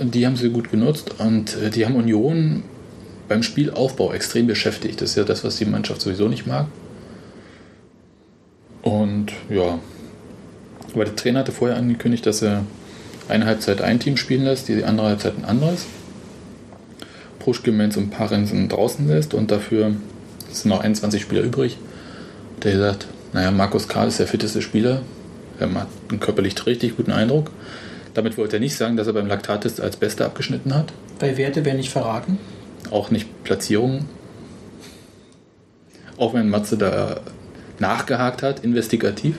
Die 0.00 0.26
haben 0.26 0.36
sie 0.36 0.50
gut 0.50 0.70
genutzt 0.70 1.14
und 1.18 1.56
äh, 1.56 1.70
die 1.70 1.84
haben 1.84 1.96
Union 1.96 2.62
beim 3.28 3.42
Spielaufbau 3.42 4.12
extrem 4.12 4.46
beschäftigt. 4.46 5.00
Das 5.00 5.10
ist 5.10 5.16
ja 5.16 5.24
das, 5.24 5.44
was 5.44 5.56
die 5.56 5.64
Mannschaft 5.64 6.00
sowieso 6.00 6.28
nicht 6.28 6.46
mag. 6.46 6.66
Und 8.82 9.32
ja, 9.48 9.78
aber 10.94 11.04
der 11.04 11.16
Trainer 11.16 11.40
hatte 11.40 11.52
vorher 11.52 11.76
angekündigt, 11.76 12.26
dass 12.26 12.42
er 12.42 12.64
eine 13.28 13.46
Halbzeit 13.46 13.80
ein 13.80 14.00
Team 14.00 14.16
spielen 14.16 14.44
lässt, 14.44 14.68
die 14.68 14.84
andere 14.84 15.08
Halbzeit 15.08 15.34
ein 15.38 15.44
anderes. 15.44 15.86
Puschke, 17.38 17.70
und 17.70 18.10
Parensen 18.10 18.68
draußen 18.68 19.08
lässt 19.08 19.34
und 19.34 19.50
dafür 19.50 19.94
sind 20.50 20.68
noch 20.68 20.80
21 20.80 21.22
Spieler 21.22 21.42
übrig. 21.42 21.78
Der 22.62 22.78
sagt, 22.78 23.06
naja, 23.32 23.50
Markus 23.50 23.88
Karl 23.88 24.08
ist 24.08 24.18
der 24.18 24.26
fitteste 24.26 24.60
Spieler. 24.60 25.02
Er 25.58 25.72
hat 25.74 25.88
einen 26.10 26.20
körperlich 26.20 26.66
richtig 26.66 26.96
guten 26.96 27.12
Eindruck. 27.12 27.50
Damit 28.14 28.36
wollte 28.36 28.56
er 28.56 28.60
nicht 28.60 28.76
sagen, 28.76 28.96
dass 28.96 29.06
er 29.06 29.12
beim 29.12 29.26
Laktattest 29.26 29.80
als 29.80 29.96
Bester 29.96 30.26
abgeschnitten 30.26 30.74
hat. 30.74 30.92
Bei 31.18 31.36
Werte 31.36 31.64
werden 31.64 31.78
nicht 31.78 31.90
verraten. 31.90 32.38
Auch 32.90 33.10
nicht 33.10 33.44
Platzierungen. 33.44 34.06
Auch 36.16 36.34
wenn 36.34 36.50
Matze 36.50 36.76
da 36.76 37.20
nachgehakt 37.78 38.42
hat, 38.42 38.64
investigativ. 38.64 39.36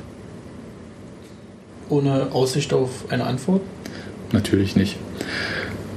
Ohne 1.91 2.29
Aussicht 2.31 2.73
auf 2.73 3.05
eine 3.11 3.25
Antwort. 3.25 3.61
Natürlich 4.31 4.75
nicht. 4.75 4.97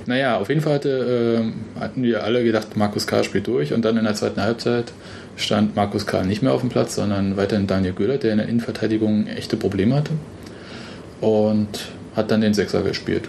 Naja, 0.07 0.39
auf 0.39 0.49
jeden 0.49 0.61
Fall 0.61 0.75
hatte, 0.75 1.45
äh, 1.77 1.81
hatten 1.81 2.03
wir 2.03 2.25
alle 2.25 2.45
gedacht, 2.45 2.77
Markus 2.77 3.07
K. 3.07 3.25
spielt 3.25 3.47
durch 3.47 3.73
und 3.73 3.85
dann 3.85 3.97
in 3.97 4.05
der 4.05 4.15
zweiten 4.15 4.43
Halbzeit 4.43 4.93
stand 5.37 5.77
Markus 5.77 6.07
K. 6.07 6.25
nicht 6.25 6.43
mehr 6.43 6.53
auf 6.53 6.61
dem 6.61 6.69
Platz, 6.69 6.97
sondern 6.97 7.37
weiterhin 7.37 7.67
Daniel 7.67 7.95
Göller, 7.95 8.19
der 8.19 8.33
in 8.33 8.39
der 8.39 8.49
Innenverteidigung 8.49 9.27
echte 9.29 9.57
Probleme 9.57 9.95
hatte 9.95 10.11
und 11.21 11.69
hat 12.15 12.31
dann 12.31 12.41
den 12.41 12.55
Sechser 12.55 12.83
gespielt. 12.83 13.29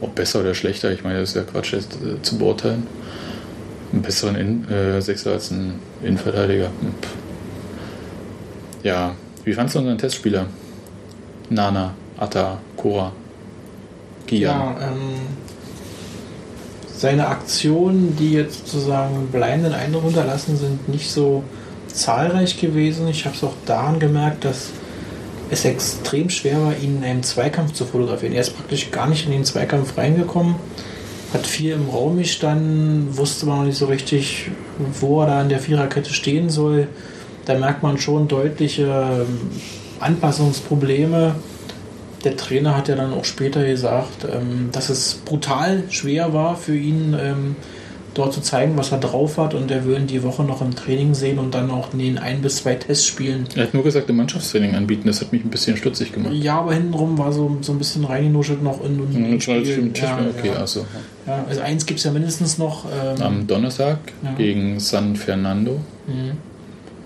Ob 0.00 0.14
besser 0.14 0.40
oder 0.40 0.54
schlechter, 0.54 0.92
ich 0.92 1.02
meine, 1.02 1.20
das 1.20 1.30
ist 1.30 1.36
ja 1.36 1.42
Quatsch 1.42 1.72
jetzt 1.72 1.94
äh, 1.94 2.20
zu 2.20 2.36
beurteilen. 2.36 2.86
Einen 3.92 4.02
besseren 4.02 4.34
In 4.34 4.68
äh, 4.68 5.00
Sechser 5.00 5.32
als 5.32 5.50
ein 5.50 5.74
Innenverteidiger. 6.02 6.66
Hm. 6.66 6.94
Ja, 8.82 9.14
wie 9.44 9.52
fandst 9.54 9.76
du 9.76 9.78
unseren 9.78 9.98
Testspieler? 9.98 10.46
Nana, 11.50 11.94
Atta, 12.18 12.58
Kora, 12.76 13.12
Gian. 14.26 14.40
Ja, 14.40 14.76
ähm, 14.80 15.20
seine 16.96 17.28
Aktionen, 17.28 18.16
die 18.16 18.32
jetzt 18.32 18.66
sozusagen 18.68 19.28
bleibenden 19.30 19.74
Eindruck 19.74 20.04
hinterlassen, 20.04 20.56
sind 20.56 20.88
nicht 20.88 21.10
so 21.10 21.42
zahlreich 21.88 22.60
gewesen. 22.60 23.08
Ich 23.08 23.24
habe 23.24 23.36
es 23.36 23.44
auch 23.44 23.54
daran 23.66 23.98
gemerkt, 23.98 24.44
dass 24.44 24.70
es 25.50 25.64
extrem 25.64 26.30
schwer 26.30 26.62
war, 26.62 26.76
ihn 26.76 26.98
in 26.98 27.04
einem 27.04 27.22
Zweikampf 27.22 27.72
zu 27.72 27.84
fotografieren. 27.84 28.32
Er 28.32 28.40
ist 28.40 28.56
praktisch 28.56 28.90
gar 28.90 29.08
nicht 29.08 29.26
in 29.26 29.32
den 29.32 29.44
Zweikampf 29.44 29.96
reingekommen, 29.96 30.56
hat 31.32 31.46
viel 31.46 31.72
im 31.72 31.88
Raum 31.88 32.16
gestanden, 32.16 33.16
wusste 33.16 33.46
man 33.46 33.58
noch 33.58 33.64
nicht 33.66 33.78
so 33.78 33.86
richtig, 33.86 34.50
wo 35.00 35.20
er 35.22 35.26
da 35.26 35.42
in 35.42 35.48
der 35.48 35.60
Viererkette 35.60 36.12
stehen 36.12 36.48
soll. 36.48 36.88
Da 37.44 37.58
merkt 37.58 37.82
man 37.82 37.98
schon 37.98 38.28
deutliche 38.28 38.84
ähm, 38.84 39.50
Anpassungsprobleme. 40.04 41.34
Der 42.24 42.36
Trainer 42.36 42.76
hat 42.76 42.88
ja 42.88 42.96
dann 42.96 43.12
auch 43.12 43.24
später 43.24 43.64
gesagt, 43.66 44.24
ähm, 44.24 44.70
dass 44.72 44.88
es 44.88 45.14
brutal 45.24 45.84
schwer 45.90 46.32
war 46.32 46.56
für 46.56 46.74
ihn, 46.76 47.14
ähm, 47.20 47.56
dort 48.14 48.32
zu 48.32 48.40
zeigen, 48.40 48.76
was 48.76 48.92
er 48.92 48.98
drauf 48.98 49.36
hat. 49.38 49.52
Und 49.54 49.70
er 49.70 49.84
will 49.84 49.98
ihn 49.98 50.06
die 50.06 50.22
Woche 50.22 50.42
noch 50.44 50.62
im 50.62 50.74
Training 50.74 51.14
sehen 51.14 51.38
und 51.38 51.52
dann 51.54 51.70
auch 51.70 51.92
in 51.92 51.98
den 51.98 52.16
ein 52.18 52.40
bis 52.40 52.56
zwei 52.58 52.76
Testspielen. 52.76 53.46
Er 53.56 53.64
hat 53.64 53.74
nur 53.74 53.82
gesagt, 53.82 54.08
im 54.08 54.16
Mannschaftstraining 54.16 54.74
anbieten. 54.74 55.08
Das 55.08 55.20
hat 55.20 55.32
mich 55.32 55.44
ein 55.44 55.50
bisschen 55.50 55.76
stutzig 55.76 56.12
gemacht. 56.12 56.32
Ja, 56.32 56.60
aber 56.60 56.72
hintenrum 56.74 57.18
war 57.18 57.32
so, 57.32 57.58
so 57.60 57.72
ein 57.72 57.78
bisschen 57.78 58.04
reingenuschelt 58.04 58.62
noch 58.62 58.82
in, 58.84 59.00
in 59.12 59.32
Mhm, 59.32 59.40
schon 59.40 59.60
Spielen. 59.64 59.94
stimmt, 59.94 59.98
ja, 60.00 60.18
okay, 60.38 60.48
ja. 60.48 60.54
also 60.54 60.86
Ja, 61.26 61.44
also 61.48 61.60
eins 61.60 61.84
gibt 61.84 61.98
es 61.98 62.04
ja 62.04 62.12
mindestens 62.12 62.56
noch. 62.56 62.84
Ähm, 62.86 63.20
am 63.20 63.46
Donnerstag 63.46 63.98
Ja. 64.22 64.32
gegen 64.34 64.78
San 64.80 65.16
Fernando. 65.16 65.80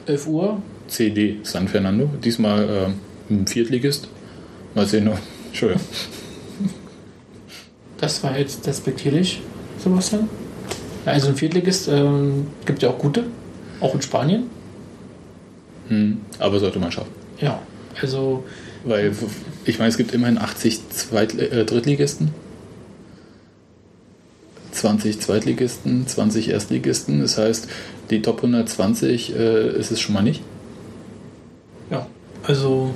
11 0.06 0.26
Uhr. 0.26 0.58
CD 0.88 1.36
San 1.42 1.68
Fernando. 1.68 2.10
Diesmal 2.24 2.68
ähm, 2.68 2.94
ein 3.30 3.46
Viertligist. 3.46 4.08
Mal 4.74 4.86
sehen. 4.86 5.10
Entschuldigung. 5.46 5.82
Das 7.98 8.22
war 8.22 8.38
jetzt 8.38 8.66
despektierlich, 8.66 9.42
Sebastian. 9.78 10.28
Also 11.04 11.28
ein 11.28 11.36
Viertligist 11.36 11.88
ähm, 11.88 12.46
gibt 12.64 12.82
ja 12.82 12.90
auch 12.90 12.98
gute, 12.98 13.24
auch 13.80 13.94
in 13.94 14.02
Spanien. 14.02 14.44
Hm, 15.88 16.20
aber 16.38 16.60
sollte 16.60 16.78
man 16.78 16.92
schaffen. 16.92 17.12
Ja, 17.40 17.60
also 18.00 18.44
Weil 18.84 19.12
ich 19.64 19.78
meine, 19.78 19.90
es 19.90 19.96
gibt 19.96 20.12
immerhin 20.12 20.38
80 20.38 20.88
Zweit 20.90 21.34
äh, 21.38 21.64
Drittligisten. 21.64 22.30
20 24.72 25.20
Zweitligisten, 25.20 26.06
20 26.06 26.50
Erstligisten. 26.50 27.20
Das 27.20 27.36
heißt, 27.36 27.68
die 28.10 28.22
Top 28.22 28.38
120 28.38 29.34
äh, 29.34 29.78
ist 29.78 29.90
es 29.90 30.00
schon 30.00 30.14
mal 30.14 30.22
nicht. 30.22 30.42
Ja, 31.90 32.06
also 32.44 32.92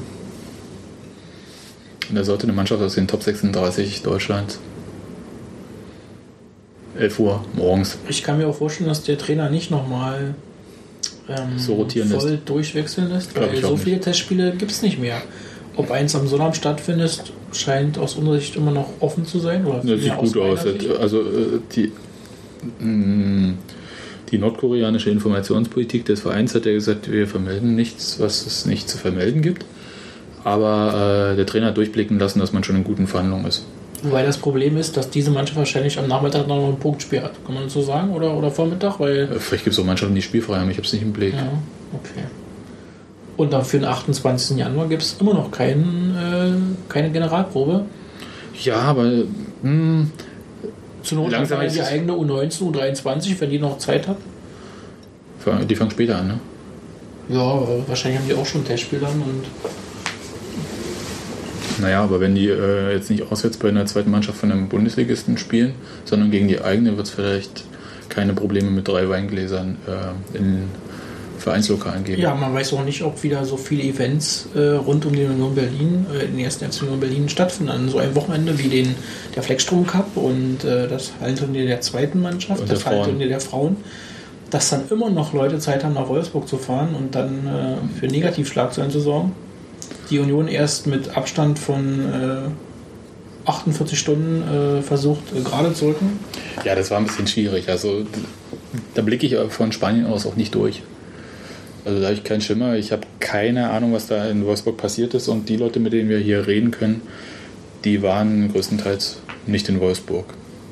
Und 2.08 2.14
da 2.16 2.24
sollte 2.24 2.44
eine 2.44 2.52
Mannschaft 2.52 2.82
aus 2.82 2.94
den 2.94 3.06
Top 3.08 3.22
36 3.22 4.02
Deutschlands 4.02 4.58
11 6.98 7.18
Uhr 7.20 7.44
morgens. 7.54 7.98
ich 8.08 8.22
kann 8.22 8.38
mir 8.38 8.46
auch 8.48 8.54
vorstellen, 8.54 8.88
dass 8.88 9.02
der 9.02 9.16
Trainer 9.18 9.48
nicht 9.50 9.70
nochmal 9.70 10.34
ähm, 11.28 11.58
So 11.58 11.74
rotieren 11.74 12.08
voll 12.08 12.30
lässt. 12.32 12.48
durchwechseln 12.48 13.08
lässt, 13.10 13.34
weil 13.34 13.56
so 13.62 13.70
nicht. 13.72 13.84
viele 13.84 14.00
Testspiele 14.00 14.52
gibt 14.56 14.70
es 14.70 14.82
nicht 14.82 14.98
mehr. 14.98 15.22
Ob 15.74 15.90
eins 15.90 16.14
am 16.14 16.26
Sonnabend 16.26 16.56
stattfindet, 16.56 17.32
scheint 17.52 17.96
aus 17.96 18.16
unserer 18.16 18.38
Sicht 18.38 18.56
immer 18.56 18.72
noch 18.72 18.90
offen 19.00 19.24
zu 19.24 19.38
sein. 19.38 19.64
Oder 19.64 19.78
Das 19.82 20.00
sieht 20.02 20.16
gut 20.18 20.36
aus. 20.36 20.62
Sicht. 20.64 20.86
Also 21.00 21.20
äh, 21.22 21.60
die, 21.74 21.92
mh, 22.78 23.54
die 24.32 24.38
nordkoreanische 24.38 25.10
Informationspolitik 25.10 26.04
des 26.06 26.20
Vereins 26.20 26.54
hat 26.54 26.66
ja 26.66 26.72
gesagt, 26.72 27.12
wir 27.12 27.28
vermelden 27.28 27.76
nichts, 27.76 28.18
was 28.18 28.46
es 28.46 28.66
nicht 28.66 28.88
zu 28.88 28.98
vermelden 28.98 29.42
gibt. 29.42 29.64
Aber 30.42 31.32
äh, 31.32 31.36
der 31.36 31.46
Trainer 31.46 31.66
hat 31.68 31.76
durchblicken 31.76 32.18
lassen, 32.18 32.40
dass 32.40 32.52
man 32.52 32.64
schon 32.64 32.74
in 32.74 32.82
guten 32.82 33.06
Verhandlungen 33.06 33.46
ist. 33.46 33.64
Wobei 34.02 34.24
das 34.24 34.38
Problem 34.38 34.76
ist, 34.76 34.96
dass 34.96 35.10
diese 35.10 35.30
Mannschaft 35.30 35.56
wahrscheinlich 35.58 35.96
am 35.98 36.08
Nachmittag 36.08 36.48
noch 36.48 36.68
ein 36.68 36.78
Punktspiel 36.78 37.22
hat. 37.22 37.32
Kann 37.46 37.54
man 37.54 37.68
so 37.68 37.82
sagen? 37.82 38.10
Oder, 38.10 38.34
oder 38.36 38.50
Vormittag? 38.50 38.98
Weil 38.98 39.28
Äh, 39.30 39.38
Vielleicht 39.38 39.64
gibt 39.64 39.74
es 39.74 39.80
auch 39.80 39.84
Mannschaften, 39.84 40.14
die 40.14 40.22
spielfrei 40.22 40.58
haben, 40.58 40.70
ich 40.70 40.76
habe 40.76 40.86
es 40.86 40.92
nicht 40.92 41.02
im 41.02 41.12
Blick. 41.12 41.34
Ja, 41.34 41.46
okay. 41.92 42.24
Und 43.36 43.52
dann 43.52 43.64
für 43.64 43.78
den 43.78 43.86
28. 43.86 44.56
Januar 44.56 44.88
gibt 44.88 45.02
es 45.02 45.16
immer 45.20 45.34
noch 45.34 45.50
kein, 45.50 46.14
äh, 46.16 46.90
keine 46.92 47.10
Generalprobe. 47.10 47.84
Ja, 48.64 48.76
aber 48.76 49.10
mh, 49.62 50.06
Zur 51.02 51.18
Not 51.18 51.32
Langsam 51.32 51.60
ist 51.62 51.76
die 51.76 51.82
eigene 51.82 52.12
U19, 52.12 52.72
U23, 52.72 53.40
wenn 53.40 53.50
die 53.50 53.58
noch 53.58 53.78
Zeit 53.78 54.06
hat. 54.08 54.16
die 55.68 55.74
fangen 55.74 55.90
später 55.90 56.18
an, 56.18 56.28
ne? 56.28 56.40
Ja, 57.28 57.62
wahrscheinlich 57.86 58.20
haben 58.20 58.28
die 58.28 58.34
auch 58.34 58.46
schon 58.46 58.64
Testspiel 58.64 59.00
dann. 59.00 59.22
Und 59.22 59.44
Naja, 61.80 62.02
aber 62.02 62.20
wenn 62.20 62.34
die 62.34 62.48
äh, 62.48 62.92
jetzt 62.92 63.10
nicht 63.10 63.30
auswärts 63.30 63.56
bei 63.56 63.68
einer 63.68 63.86
zweiten 63.86 64.10
Mannschaft 64.10 64.38
von 64.38 64.52
einem 64.52 64.68
Bundesligisten 64.68 65.38
spielen, 65.38 65.74
sondern 66.04 66.30
gegen 66.30 66.48
die 66.48 66.60
eigene, 66.60 66.96
wird 66.96 67.06
es 67.06 67.12
vielleicht 67.12 67.64
keine 68.08 68.34
Probleme 68.34 68.70
mit 68.70 68.88
drei 68.88 69.08
Weingläsern 69.08 69.78
äh, 69.86 70.36
in 70.36 70.68
Vereinslokalen 71.42 72.04
geben. 72.04 72.22
ja, 72.22 72.34
man 72.34 72.54
weiß 72.54 72.72
auch 72.74 72.84
nicht, 72.84 73.02
ob 73.02 73.22
wieder 73.22 73.44
so 73.44 73.56
viele 73.56 73.82
Events 73.82 74.48
äh, 74.54 74.60
rund 74.60 75.04
um 75.04 75.12
die 75.12 75.24
Union 75.24 75.54
Berlin, 75.54 76.06
äh, 76.14 76.26
den 76.26 76.38
ersten 76.38 76.70
FC 76.70 76.82
Union 76.82 77.00
Berlin 77.00 77.28
stattfinden. 77.28 77.70
An 77.72 77.88
so 77.88 77.98
einem 77.98 78.14
Wochenende 78.14 78.58
wie 78.58 78.68
den, 78.68 78.94
der 79.34 79.42
Fleckstrom 79.42 79.86
Cup 79.86 80.16
und 80.16 80.64
äh, 80.64 80.88
das 80.88 81.12
Hallenturnier 81.20 81.66
der 81.66 81.80
zweiten 81.80 82.22
Mannschaft, 82.22 82.60
Und 82.62 82.70
das. 82.70 82.86
Hallenturnier 82.86 83.28
der 83.28 83.40
Frauen. 83.40 83.76
Dass 84.50 84.70
dann 84.70 84.82
immer 84.90 85.10
noch 85.10 85.32
Leute 85.32 85.58
Zeit 85.58 85.82
haben, 85.82 85.94
nach 85.94 86.08
Wolfsburg 86.08 86.46
zu 86.46 86.58
fahren 86.58 86.94
und 86.94 87.14
dann 87.14 87.46
äh, 87.46 87.98
für 87.98 88.06
Negativschlagzeilen 88.06 88.90
zu 88.90 89.00
sorgen. 89.00 89.32
Die 90.10 90.18
Union 90.18 90.46
erst 90.46 90.86
mit 90.86 91.16
Abstand 91.16 91.58
von 91.58 92.52
äh, 93.46 93.48
48 93.48 93.98
Stunden 93.98 94.78
äh, 94.78 94.82
versucht, 94.82 95.22
äh, 95.34 95.40
gerade 95.40 95.72
zu 95.72 95.86
rücken. 95.86 96.20
Ja, 96.64 96.74
das 96.74 96.90
war 96.90 96.98
ein 96.98 97.06
bisschen 97.06 97.26
schwierig. 97.26 97.68
Also 97.68 98.02
da 98.94 99.02
blicke 99.02 99.26
ich 99.26 99.36
von 99.48 99.72
Spanien 99.72 100.06
aus 100.06 100.26
auch 100.26 100.36
nicht 100.36 100.54
durch. 100.54 100.82
Also 101.84 101.98
da 102.00 102.06
habe 102.06 102.14
ich 102.14 102.24
keinen 102.24 102.40
Schimmer. 102.40 102.76
Ich 102.76 102.92
habe 102.92 103.02
keine 103.20 103.70
Ahnung, 103.70 103.92
was 103.92 104.06
da 104.06 104.28
in 104.28 104.44
Wolfsburg 104.46 104.76
passiert 104.76 105.14
ist. 105.14 105.28
Und 105.28 105.48
die 105.48 105.56
Leute, 105.56 105.80
mit 105.80 105.92
denen 105.92 106.08
wir 106.08 106.18
hier 106.18 106.46
reden 106.46 106.70
können, 106.70 107.02
die 107.84 108.02
waren 108.02 108.52
größtenteils 108.52 109.18
nicht 109.46 109.68
in 109.68 109.80
Wolfsburg. 109.80 110.26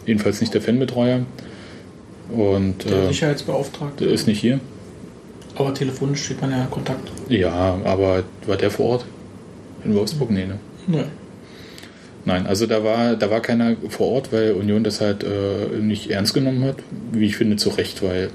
Jedenfalls 0.07 0.41
nicht 0.41 0.55
der 0.55 0.63
Fanbetreuer. 0.63 1.21
Und 2.31 2.85
Der 2.89 3.03
äh, 3.05 3.07
Sicherheitsbeauftragte. 3.09 4.05
der 4.05 4.15
ist 4.15 4.27
nicht 4.29 4.41
hier. 4.41 4.61
Aber 5.57 5.75
telefonisch 5.75 6.25
steht 6.25 6.41
man 6.41 6.53
ja 6.53 6.63
in 6.63 6.71
Kontakt. 6.71 7.11
Ja, 7.29 7.79
aber 7.85 8.23
war 8.47 8.57
der 8.57 8.71
vor 8.71 8.87
Ort? 8.87 9.05
In 9.85 9.95
Wolfsburg? 9.95 10.31
Nee, 10.31 10.47
ne? 10.47 10.59
Nö. 10.87 11.03
Nein, 12.25 12.47
also 12.47 12.67
da 12.67 12.85
war, 12.85 13.17
da 13.17 13.31
war 13.31 13.41
keiner 13.41 13.77
vor 13.89 14.09
Ort, 14.09 14.33
weil 14.33 14.53
Union 14.53 14.85
das 14.85 15.01
halt 15.01 15.25
äh, 15.25 15.79
nicht 15.81 16.11
ernst 16.11 16.35
genommen 16.35 16.63
hat. 16.65 16.77
Wie 17.13 17.27
ich 17.27 17.37
finde, 17.37 17.57
zu 17.57 17.71
Recht, 17.71 18.03
weil 18.03 18.31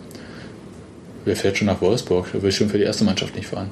wer 1.25 1.35
fährt 1.35 1.57
schon 1.57 1.67
nach 1.67 1.81
Wolfsburg? 1.81 2.31
Der 2.33 2.41
will 2.41 2.51
schon 2.51 2.69
für 2.69 2.77
die 2.77 2.83
erste 2.83 3.03
Mannschaft 3.03 3.35
nicht 3.35 3.47
fahren. 3.47 3.71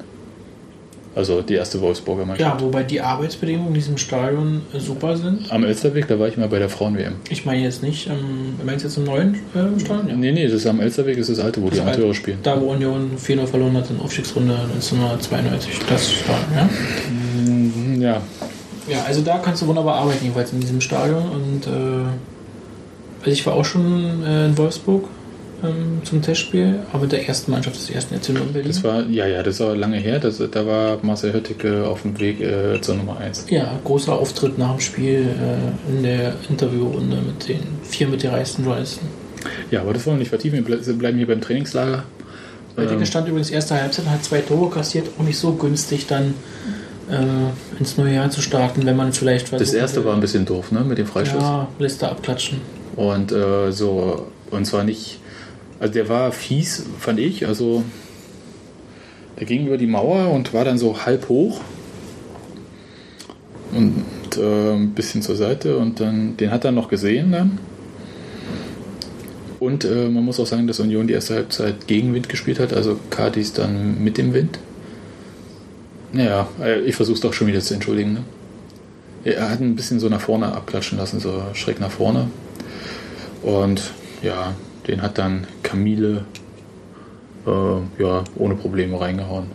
Also 1.16 1.44
die 1.44 1.54
erste 1.54 1.80
Wolfsburger 1.80 2.22
Ja, 2.22 2.26
Mannschaft. 2.28 2.62
wobei 2.64 2.82
die 2.82 3.00
Arbeitsbedingungen 3.00 3.68
in 3.68 3.74
diesem 3.76 3.98
Stadion 4.00 4.62
super 4.80 5.16
sind. 5.16 5.52
Am 5.52 5.64
Elsterweg, 5.64 6.08
da 6.08 6.18
war 6.18 6.28
ich 6.28 6.38
mal 6.38 6.48
bei 6.48 6.58
der 6.58 6.70
Frauen-WM. 6.70 7.14
Ich 7.30 7.46
meine 7.46 7.62
jetzt 7.62 7.84
nicht, 7.84 8.08
ähm, 8.08 8.56
du 8.60 8.66
meinst 8.66 8.84
jetzt 8.84 8.98
im 8.98 9.04
neuen 9.04 9.36
äh, 9.54 9.80
Stadion? 9.80 10.10
Ja. 10.10 10.16
Nee, 10.16 10.32
nee, 10.32 10.46
das 10.46 10.54
ist 10.54 10.66
am 10.66 10.80
Elsterweg, 10.80 11.18
das 11.20 11.30
ist 11.30 11.38
das 11.38 11.46
alte, 11.46 11.62
wo 11.62 11.66
die 11.70 11.76
Das 11.78 11.82
Amateure 11.82 12.06
alte. 12.08 12.16
spielen. 12.16 12.40
Da, 12.42 12.60
wo 12.60 12.72
Union 12.72 13.12
4-0 13.24 13.46
verloren 13.46 13.78
hat 13.78 13.92
in 13.92 14.00
Aufstiegsrunde 14.00 14.56
1992. 14.74 15.80
Das 15.88 16.12
Stadion, 16.12 16.46
ja? 16.56 16.70
Mhm, 17.12 18.02
Ja, 18.02 18.22
Ja, 18.90 19.04
also 19.06 19.22
da 19.22 19.38
kannst 19.38 19.62
du 19.62 19.68
wunderbar 19.68 19.96
arbeiten, 19.98 20.24
jedenfalls 20.24 20.52
in 20.52 20.62
diesem 20.62 20.82
Stadion. 20.82 21.30
Und 21.30 21.68
äh, 21.68 21.70
also 23.20 23.32
ich 23.32 23.46
war 23.46 23.54
auch 23.54 23.66
schon 23.66 24.24
äh, 24.24 24.48
in 24.48 24.58
Wolfsburg 24.58 25.06
ähm, 25.64 26.02
zum 26.04 26.22
Testspiel, 26.22 26.80
aber 26.92 27.04
mit 27.04 27.12
der 27.12 27.28
ersten 27.28 27.52
Mannschaft 27.52 27.76
des 27.78 27.90
ersten 27.90 28.16
FC 28.20 28.30
Union 28.30 28.52
Berlin. 28.54 28.72
das 28.72 28.84
war, 28.84 29.04
ja, 29.08 29.26
ja, 29.28 29.42
das 29.44 29.60
war 29.60 29.76
lange 29.76 29.98
her. 29.98 30.20
Das, 30.20 30.38
da 30.52 30.66
war 30.66 30.98
Marcel 31.02 31.34
Höttike 31.34 31.86
auf 31.88 32.02
dem 32.02 32.20
Weg 32.20 32.42
äh, 32.42 32.80
zur 32.82 32.96
Nummer 32.96 33.18
1. 33.18 33.46
Ja, 33.50 33.80
großer 33.84 34.14
Auftritt 34.14 34.58
nach 34.58 34.72
dem 34.72 34.80
Spiel 34.82 35.26
äh, 35.28 35.92
in 35.92 36.04
der 36.04 36.34
Interviewrunde 36.50 37.18
mit 37.18 37.48
den 37.48 37.60
vier 37.84 38.08
mitgereisten 38.08 38.64
Journalisten. 38.66 39.08
Ja, 39.72 39.82
aber 39.82 39.94
das 39.94 40.06
wollen 40.06 40.18
wir 40.18 40.20
nicht 40.20 40.30
vertiefen. 40.30 40.66
Wir 40.68 40.78
ble- 40.78 40.94
bleiben 40.94 41.18
hier 41.18 41.28
beim 41.28 41.42
Trainingslager. 41.42 42.04
Dicke 42.78 42.94
Ähm, 42.94 43.06
stand 43.06 43.28
übrigens 43.28 43.50
erste 43.52 43.76
Halbzeit, 43.80 44.06
hat 44.08 44.24
zwei 44.24 44.40
Tore 44.40 44.70
kassiert, 44.70 45.08
auch 45.20 45.24
nicht 45.24 45.38
so 45.38 45.54
günstig 45.54 46.08
dann 46.08 46.34
äh, 47.10 47.78
ins 47.80 47.98
neue 47.98 48.16
Jahr 48.16 48.30
zu 48.32 48.42
starten, 48.42 48.86
wenn 48.86 48.96
man 48.96 49.14
vielleicht 49.14 49.52
das 49.52 49.60
versuchen 49.60 49.78
erste 49.80 50.06
war 50.06 50.14
ein 50.16 50.22
bisschen 50.22 50.46
doof, 50.46 50.72
ne, 50.72 50.80
mit 50.82 50.98
dem 50.98 51.06
Freischuss. 51.06 51.42
Ja, 51.42 51.68
lässt 51.80 52.02
er 52.02 52.12
abklatschen. 52.12 52.62
Und 52.96 53.32
äh, 53.32 53.72
so, 53.72 54.28
und 54.52 54.66
zwar 54.66 54.84
nicht, 54.84 55.20
also 55.84 55.96
der 55.96 56.08
war 56.08 56.32
fies, 56.32 56.86
fand 56.98 57.20
ich. 57.20 57.46
Also 57.46 57.84
der 59.38 59.46
ging 59.46 59.68
über 59.68 59.78
die 59.78 59.86
Mauer 59.86 60.32
und 60.32 60.54
war 60.54 60.64
dann 60.64 60.78
so 60.78 61.06
halb 61.06 61.28
hoch 61.28 61.60
und 63.74 64.06
äh, 64.38 64.76
ein 64.76 64.92
bisschen 64.92 65.22
zur 65.22 65.36
Seite 65.36 65.78
und 65.78 66.00
dann, 66.00 66.38
den 66.38 66.52
hat 66.52 66.64
er 66.64 66.72
noch 66.72 66.88
gesehen 66.88 67.34
dann. 67.34 67.58
Und 69.60 69.84
äh, 69.84 70.08
man 70.08 70.24
muss 70.24 70.40
auch 70.40 70.46
sagen, 70.46 70.68
dass 70.68 70.80
Union 70.80 71.08
die 71.08 71.16
erste 71.16 71.36
Halbzeit 71.36 71.86
gegen 71.86 72.14
Wind 72.14 72.30
gespielt 72.30 72.60
hat, 72.60 72.72
also 72.72 72.98
Cardis 73.10 73.52
dann 73.52 74.02
mit 74.02 74.18
dem 74.18 74.34
Wind. 74.34 74.60
Naja, 76.14 76.48
äh, 76.62 76.80
ich 76.80 76.96
versuche 76.96 77.16
es 77.16 77.22
doch 77.22 77.34
schon 77.34 77.48
wieder 77.48 77.60
zu 77.60 77.74
entschuldigen. 77.74 78.14
Ne? 78.14 78.24
Er 79.26 79.50
hat 79.50 79.60
ein 79.60 79.76
bisschen 79.76 80.00
so 80.00 80.08
nach 80.08 80.22
vorne 80.22 80.54
abklatschen 80.54 80.98
lassen, 80.98 81.20
so 81.20 81.44
schräg 81.54 81.82
nach 81.82 81.92
vorne. 81.92 82.30
Und 83.42 83.92
ja, 84.22 84.54
den 84.88 85.02
hat 85.02 85.18
dann 85.18 85.48
Camille 85.62 86.26
äh, 87.46 88.02
ja, 88.02 88.24
ohne 88.36 88.56
Probleme 88.56 89.00
reingehauen. 89.00 89.48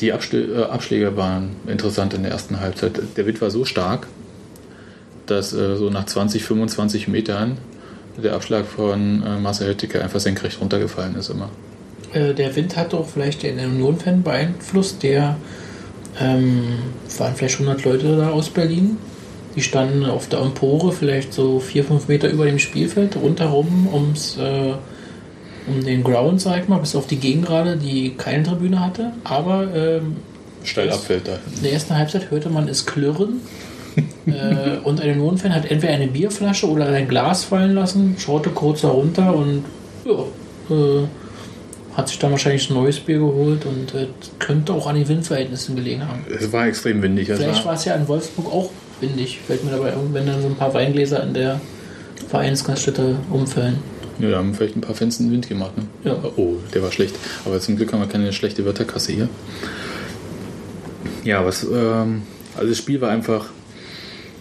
Die 0.00 0.12
Abschl 0.12 0.54
äh, 0.56 0.62
Abschläge 0.64 1.16
waren 1.16 1.56
interessant 1.66 2.14
in 2.14 2.22
der 2.22 2.32
ersten 2.32 2.60
Halbzeit. 2.60 3.00
Der 3.16 3.26
Wind 3.26 3.40
war 3.40 3.50
so 3.50 3.64
stark, 3.64 4.06
dass 5.26 5.52
äh, 5.52 5.76
so 5.76 5.90
nach 5.90 6.06
20, 6.06 6.44
25 6.44 7.08
Metern 7.08 7.58
der 8.22 8.34
Abschlag 8.34 8.66
von 8.66 9.22
äh, 9.22 9.38
Marcel 9.38 9.68
Höttike 9.68 10.02
einfach 10.02 10.20
senkrecht 10.20 10.60
runtergefallen 10.60 11.16
ist 11.16 11.30
immer. 11.30 11.50
Äh, 12.12 12.34
der 12.34 12.54
Wind 12.56 12.76
hat 12.76 12.92
doch 12.92 13.08
vielleicht 13.08 13.42
den 13.42 13.58
Union-Fan 13.58 14.22
beeinflusst, 14.22 15.02
der 15.02 15.36
ähm, 16.20 16.78
waren 17.18 17.34
vielleicht 17.34 17.60
100 17.60 17.84
Leute 17.84 18.16
da 18.16 18.30
aus 18.30 18.50
Berlin. 18.50 18.96
Die 19.58 19.64
standen 19.64 20.06
auf 20.06 20.28
der 20.28 20.38
Empore, 20.38 20.92
vielleicht 20.92 21.32
so 21.32 21.58
4, 21.58 21.82
5 21.82 22.06
Meter 22.06 22.28
über 22.28 22.46
dem 22.46 22.60
Spielfeld, 22.60 23.16
rundherum 23.16 23.88
ums, 23.92 24.36
äh, 24.36 24.74
um 25.66 25.84
den 25.84 26.04
Ground, 26.04 26.40
sag 26.40 26.62
ich 26.62 26.68
mal, 26.68 26.78
bis 26.78 26.94
auf 26.94 27.08
die 27.08 27.16
Gegengrade, 27.16 27.76
die 27.76 28.14
keine 28.16 28.44
Tribüne 28.44 28.78
hatte. 28.78 29.14
Aber 29.24 29.66
ähm, 29.74 30.18
Steil 30.62 30.92
abfällt 30.92 31.26
da. 31.26 31.40
in 31.56 31.64
der 31.64 31.72
ersten 31.72 31.96
Halbzeit 31.96 32.30
hörte 32.30 32.50
man 32.50 32.68
es 32.68 32.86
klirren. 32.86 33.40
äh, 34.26 34.76
und 34.84 35.00
ein 35.00 35.18
Union-Fan 35.18 35.52
hat 35.52 35.68
entweder 35.68 35.92
eine 35.92 36.06
Bierflasche 36.06 36.70
oder 36.70 36.86
ein 36.86 37.08
Glas 37.08 37.42
fallen 37.42 37.74
lassen, 37.74 38.14
schaute 38.16 38.50
kurz 38.50 38.84
herunter 38.84 39.34
und 39.34 39.64
ja, 40.04 40.20
äh, 40.72 41.02
hat 41.98 42.08
sich 42.08 42.20
dann 42.20 42.30
wahrscheinlich 42.30 42.70
ein 42.70 42.74
neues 42.74 43.00
Bier 43.00 43.18
geholt 43.18 43.66
und 43.66 43.92
äh, 43.92 44.06
könnte 44.38 44.72
auch 44.72 44.86
an 44.86 44.94
den 44.94 45.08
Windverhältnissen 45.08 45.74
gelegen 45.74 46.06
haben. 46.06 46.24
Es 46.30 46.52
war 46.52 46.68
extrem 46.68 47.02
windig. 47.02 47.28
Es 47.28 47.40
Vielleicht 47.40 47.64
war, 47.64 47.74
es 47.74 47.84
ja 47.84 47.96
in 47.96 48.06
Wolfsburg 48.06 48.46
auch 48.46 48.70
windig. 49.00 49.40
Fällt 49.44 49.64
mir 49.64 49.72
dabei 49.72 49.90
irgendwann 49.90 50.24
dann 50.24 50.40
so 50.40 50.46
ein 50.46 50.54
paar 50.54 50.72
Weingläser 50.72 51.24
in 51.24 51.34
der 51.34 51.60
Vereinsgaststätte 52.28 53.16
umfallen. 53.30 53.80
ja, 54.20 54.30
da 54.30 54.36
haben 54.36 54.54
vielleicht 54.54 54.76
ein 54.76 54.80
paar 54.80 54.94
Fans 54.94 55.18
den 55.18 55.32
Wind 55.32 55.48
gemacht. 55.48 55.72
Ne? 55.76 55.86
Ja. 56.04 56.16
Oh, 56.36 56.54
der 56.72 56.84
war 56.84 56.92
schlecht. 56.92 57.16
Aber 57.44 57.58
zum 57.58 57.76
Glück 57.76 57.92
haben 57.92 57.98
wir 57.98 58.06
keine 58.06 58.32
schlechte 58.32 58.64
Wörterkasse 58.64 59.12
hier. 59.12 59.28
Ja, 61.24 61.44
was, 61.44 61.64
ähm, 61.64 62.22
also 62.56 62.68
das 62.68 62.78
Spiel 62.78 63.00
war 63.00 63.10
einfach, 63.10 63.46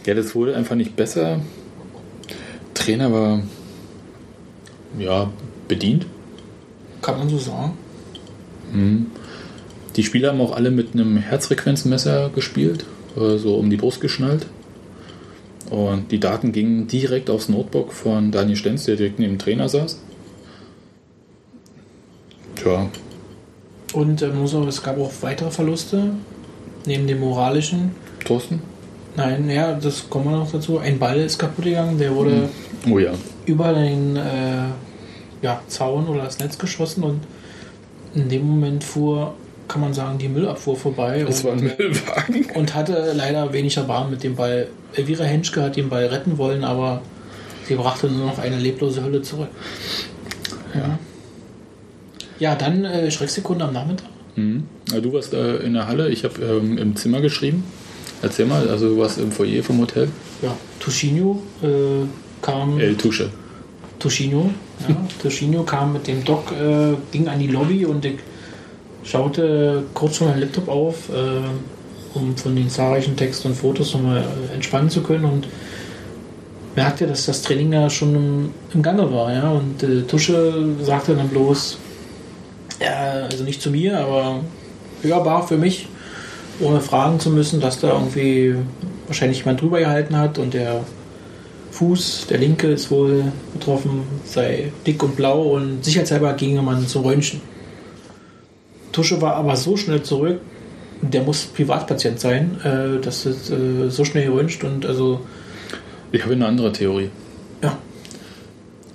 ja, 0.05 0.13
das 0.13 0.35
wurde 0.35 0.55
einfach 0.55 0.75
nicht 0.75 0.95
besser. 0.95 1.39
Trainer 2.75 3.11
war, 3.11 3.41
ja, 4.99 5.31
bedient. 5.67 6.05
Kann 7.07 7.19
man 7.19 7.29
so 7.29 7.37
sagen. 7.37 7.71
Die 9.95 10.03
Spieler 10.03 10.29
haben 10.33 10.41
auch 10.41 10.53
alle 10.53 10.71
mit 10.71 10.93
einem 10.93 11.15
Herzfrequenzmesser 11.15 12.29
gespielt, 12.35 12.83
äh, 13.15 13.37
so 13.37 13.55
um 13.55 13.69
die 13.69 13.77
Brust 13.77 14.01
geschnallt. 14.01 14.45
Und 15.69 16.11
die 16.11 16.19
Daten 16.19 16.51
gingen 16.51 16.87
direkt 16.87 17.29
aufs 17.29 17.47
Notebook 17.47 17.93
von 17.93 18.31
Daniel 18.31 18.57
Stenz, 18.57 18.83
der 18.83 18.97
direkt 18.97 19.19
neben 19.19 19.35
dem 19.35 19.39
Trainer 19.39 19.69
saß. 19.69 20.01
Tja, 22.55 22.89
Und 23.93 24.21
äh, 24.21 24.27
muss 24.27 24.53
auch, 24.53 24.67
es 24.67 24.83
gab 24.83 24.99
auch 24.99 25.11
weitere 25.21 25.49
Verluste, 25.49 26.09
neben 26.85 27.07
dem 27.07 27.21
moralischen. 27.21 27.91
Thorsten? 28.25 28.61
Nein, 29.15 29.49
ja, 29.49 29.73
das 29.73 30.09
kommen 30.09 30.25
wir 30.25 30.37
noch 30.37 30.51
dazu. 30.51 30.77
Ein 30.79 30.99
Ball 30.99 31.19
ist 31.21 31.37
kaputt 31.39 31.63
gegangen, 31.63 31.97
der 31.97 32.13
wurde 32.13 32.49
Oh 32.89 32.99
ja. 32.99 33.13
über 33.45 33.71
den 33.73 34.17
äh, 34.17 34.65
ja, 35.41 35.61
Zaun 35.67 36.07
oder 36.07 36.23
das 36.23 36.39
Netz 36.39 36.57
geschossen 36.57 37.03
und 37.03 37.21
in 38.15 38.29
dem 38.29 38.47
Moment 38.47 38.83
fuhr, 38.83 39.33
kann 39.67 39.81
man 39.81 39.93
sagen, 39.93 40.17
die 40.17 40.29
Müllabfuhr 40.29 40.75
vorbei 40.77 41.23
Das 41.27 41.43
war 41.43 41.51
und, 41.53 41.59
ein 41.59 41.71
Müllwagen. 41.77 42.45
und 42.55 42.73
hatte 42.73 43.11
leider 43.15 43.51
wenig 43.53 43.77
Erbarmen 43.77 44.11
mit 44.11 44.23
dem 44.23 44.35
Ball. 44.35 44.67
Elvira 44.93 45.25
Henschke 45.25 45.61
hat 45.61 45.75
den 45.75 45.89
Ball 45.89 46.05
retten 46.05 46.37
wollen, 46.37 46.63
aber 46.63 47.01
sie 47.67 47.75
brachte 47.75 48.07
nur 48.07 48.27
noch 48.27 48.39
eine 48.39 48.57
leblose 48.57 49.03
Hülle 49.03 49.21
zurück. 49.21 49.49
Ja. 50.73 50.97
Ja, 52.39 52.55
dann 52.55 52.85
äh, 52.85 53.11
Schrecksekunde 53.11 53.65
am 53.65 53.73
Nachmittag. 53.73 54.07
Mhm. 54.35 54.63
Ja, 54.91 54.99
du 55.01 55.11
warst 55.13 55.33
äh, 55.33 55.57
in 55.57 55.73
der 55.73 55.87
Halle, 55.87 56.09
ich 56.09 56.23
habe 56.23 56.41
ähm, 56.41 56.77
im 56.77 56.95
Zimmer 56.95 57.19
geschrieben. 57.19 57.63
Erzähl 58.21 58.45
mal, 58.45 58.67
also 58.69 58.89
du 58.89 58.97
warst 58.99 59.17
im 59.19 59.31
Foyer 59.31 59.63
vom 59.63 59.79
Hotel. 59.79 60.07
Ja, 60.41 60.55
Tuscino 60.79 61.41
äh, 61.61 62.05
kam. 62.41 62.79
El 62.79 62.95
Tusche. 62.95 63.29
Tuscino. 63.99 64.49
Ja, 64.87 64.95
Tuscino 65.21 65.63
kam 65.63 65.93
mit 65.93 66.07
dem 66.07 66.23
Doc, 66.23 66.51
äh, 66.51 66.95
ging 67.11 67.27
an 67.27 67.39
die 67.39 67.47
Lobby 67.47 67.85
und 67.85 68.05
ich 68.05 68.17
schaute 69.03 69.83
kurz 69.93 70.17
schon 70.17 70.27
meinen 70.27 70.41
Laptop 70.41 70.67
auf, 70.67 71.09
äh, 71.09 72.17
um 72.17 72.35
von 72.35 72.55
den 72.55 72.69
zahlreichen 72.69 73.15
Texten 73.15 73.49
und 73.49 73.55
Fotos 73.55 73.93
nochmal 73.93 74.23
äh, 74.49 74.53
entspannen 74.53 74.89
zu 74.89 75.01
können 75.01 75.25
und 75.25 75.47
merkte, 76.75 77.07
dass 77.07 77.25
das 77.25 77.41
Training 77.41 77.73
ja 77.73 77.89
schon 77.89 78.15
im, 78.15 78.51
im 78.73 78.81
Gange 78.81 79.11
war. 79.11 79.33
Ja? 79.33 79.49
Und 79.49 79.81
äh, 79.83 80.03
Tusche 80.03 80.75
sagte 80.81 81.15
dann 81.15 81.29
bloß, 81.29 81.77
ja, 82.79 83.25
also 83.29 83.43
nicht 83.43 83.61
zu 83.61 83.71
mir, 83.71 83.99
aber 83.99 84.41
hörbar 85.01 85.47
für 85.47 85.57
mich, 85.57 85.87
ohne 86.59 86.81
fragen 86.81 87.19
zu 87.19 87.29
müssen, 87.31 87.59
dass 87.59 87.79
da 87.79 87.89
irgendwie 87.89 88.55
wahrscheinlich 89.07 89.39
jemand 89.39 89.61
drüber 89.61 89.79
gehalten 89.79 90.17
hat 90.17 90.37
und 90.37 90.53
der 90.53 90.81
Fuß, 91.77 92.25
der 92.29 92.39
linke 92.39 92.67
ist 92.67 92.89
wohl 92.89 93.31
betroffen, 93.53 94.01
sei 94.25 94.71
dick 94.85 95.03
und 95.03 95.15
blau 95.15 95.41
und 95.55 95.85
sicherheitshalber 95.85 96.33
ginge 96.33 96.61
man 96.63 96.87
zum 96.87 97.03
Röntgen. 97.05 97.39
Tusche 98.91 99.21
war 99.21 99.35
aber 99.35 99.55
so 99.55 99.77
schnell 99.77 100.01
zurück, 100.01 100.39
der 101.01 101.21
muss 101.21 101.45
Privatpatient 101.45 102.19
sein, 102.19 102.59
äh, 102.63 102.99
dass 102.99 103.25
es 103.27 103.51
äh, 103.51 103.89
so 103.89 104.03
schnell 104.05 104.25
geröntgt 104.25 104.63
und 104.63 104.85
also, 104.87 105.21
Ich 106.11 106.23
habe 106.23 106.33
eine 106.33 106.47
andere 106.47 106.71
Theorie. 106.71 107.09
ja, 107.61 107.77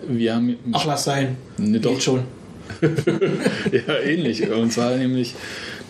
Wir 0.09 0.35
haben 0.35 0.57
ach 0.73 0.85
lass 0.85 1.05
sein, 1.05 1.37
Nee, 1.59 1.79
doch. 1.79 1.93
geht 1.93 2.03
schon. 2.03 2.21
ja 3.71 3.95
ähnlich. 4.05 4.51
Und 4.51 4.73
zwar 4.73 4.97
nämlich, 4.97 5.35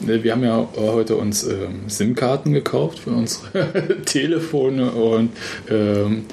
ne, 0.00 0.22
wir 0.22 0.33
haben 0.33 0.42
ja 0.44 0.68
heute 0.76 1.16
uns 1.16 1.44
ähm, 1.44 1.83
SIM-Karten 1.87 2.52
gekauft 2.52 2.98
für 2.98 3.11
unsere 3.11 4.02
Telefone 4.05 4.90
und 4.90 5.31
ähm, 5.70 6.24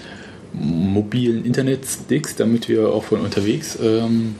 mobilen 0.53 1.45
Internetsticks, 1.45 2.35
damit 2.35 2.69
wir 2.69 2.89
auch 2.89 3.03
von 3.03 3.21
unterwegs 3.21 3.77
ähm, 3.81 4.35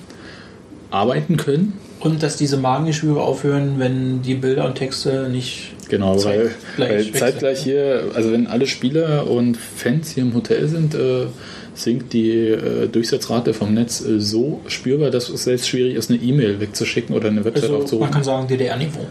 arbeiten 0.91 1.37
können. 1.37 1.73
Und 1.99 2.23
dass 2.23 2.37
diese 2.37 2.57
Magengeschwüre 2.57 3.21
aufhören, 3.21 3.75
wenn 3.77 4.21
die 4.21 4.35
Bilder 4.35 4.65
und 4.65 4.75
Texte 4.75 5.29
nicht 5.29 5.73
Genau, 5.89 6.23
weil, 6.23 6.51
Zeitgleich 6.51 6.77
weil 6.77 6.97
wechseln. 6.97 7.13
zeitgleich 7.15 7.63
hier, 7.63 8.11
also 8.13 8.31
wenn 8.31 8.47
alle 8.47 8.67
Spieler 8.67 9.29
und 9.29 9.57
Fans 9.57 10.11
hier 10.11 10.23
im 10.23 10.33
Hotel 10.35 10.67
sind, 10.67 10.93
äh, 10.93 11.25
sinkt 11.73 12.13
die 12.13 12.29
äh, 12.29 12.87
Durchsatzrate 12.87 13.53
vom 13.53 13.73
Netz 13.73 14.01
äh, 14.01 14.19
so 14.19 14.61
spürbar, 14.67 15.09
dass 15.09 15.29
es 15.29 15.43
selbst 15.45 15.67
schwierig 15.67 15.95
ist, 15.95 16.11
eine 16.11 16.19
E-Mail 16.19 16.59
wegzuschicken 16.59 17.15
oder 17.15 17.29
eine 17.29 17.43
Website 17.43 17.63
Also 17.63 17.73
man 17.73 17.81
aufzurufen. 17.83 18.11
kann 18.11 18.23
sagen 18.23 18.47
DDR-Niveau. 18.47 19.07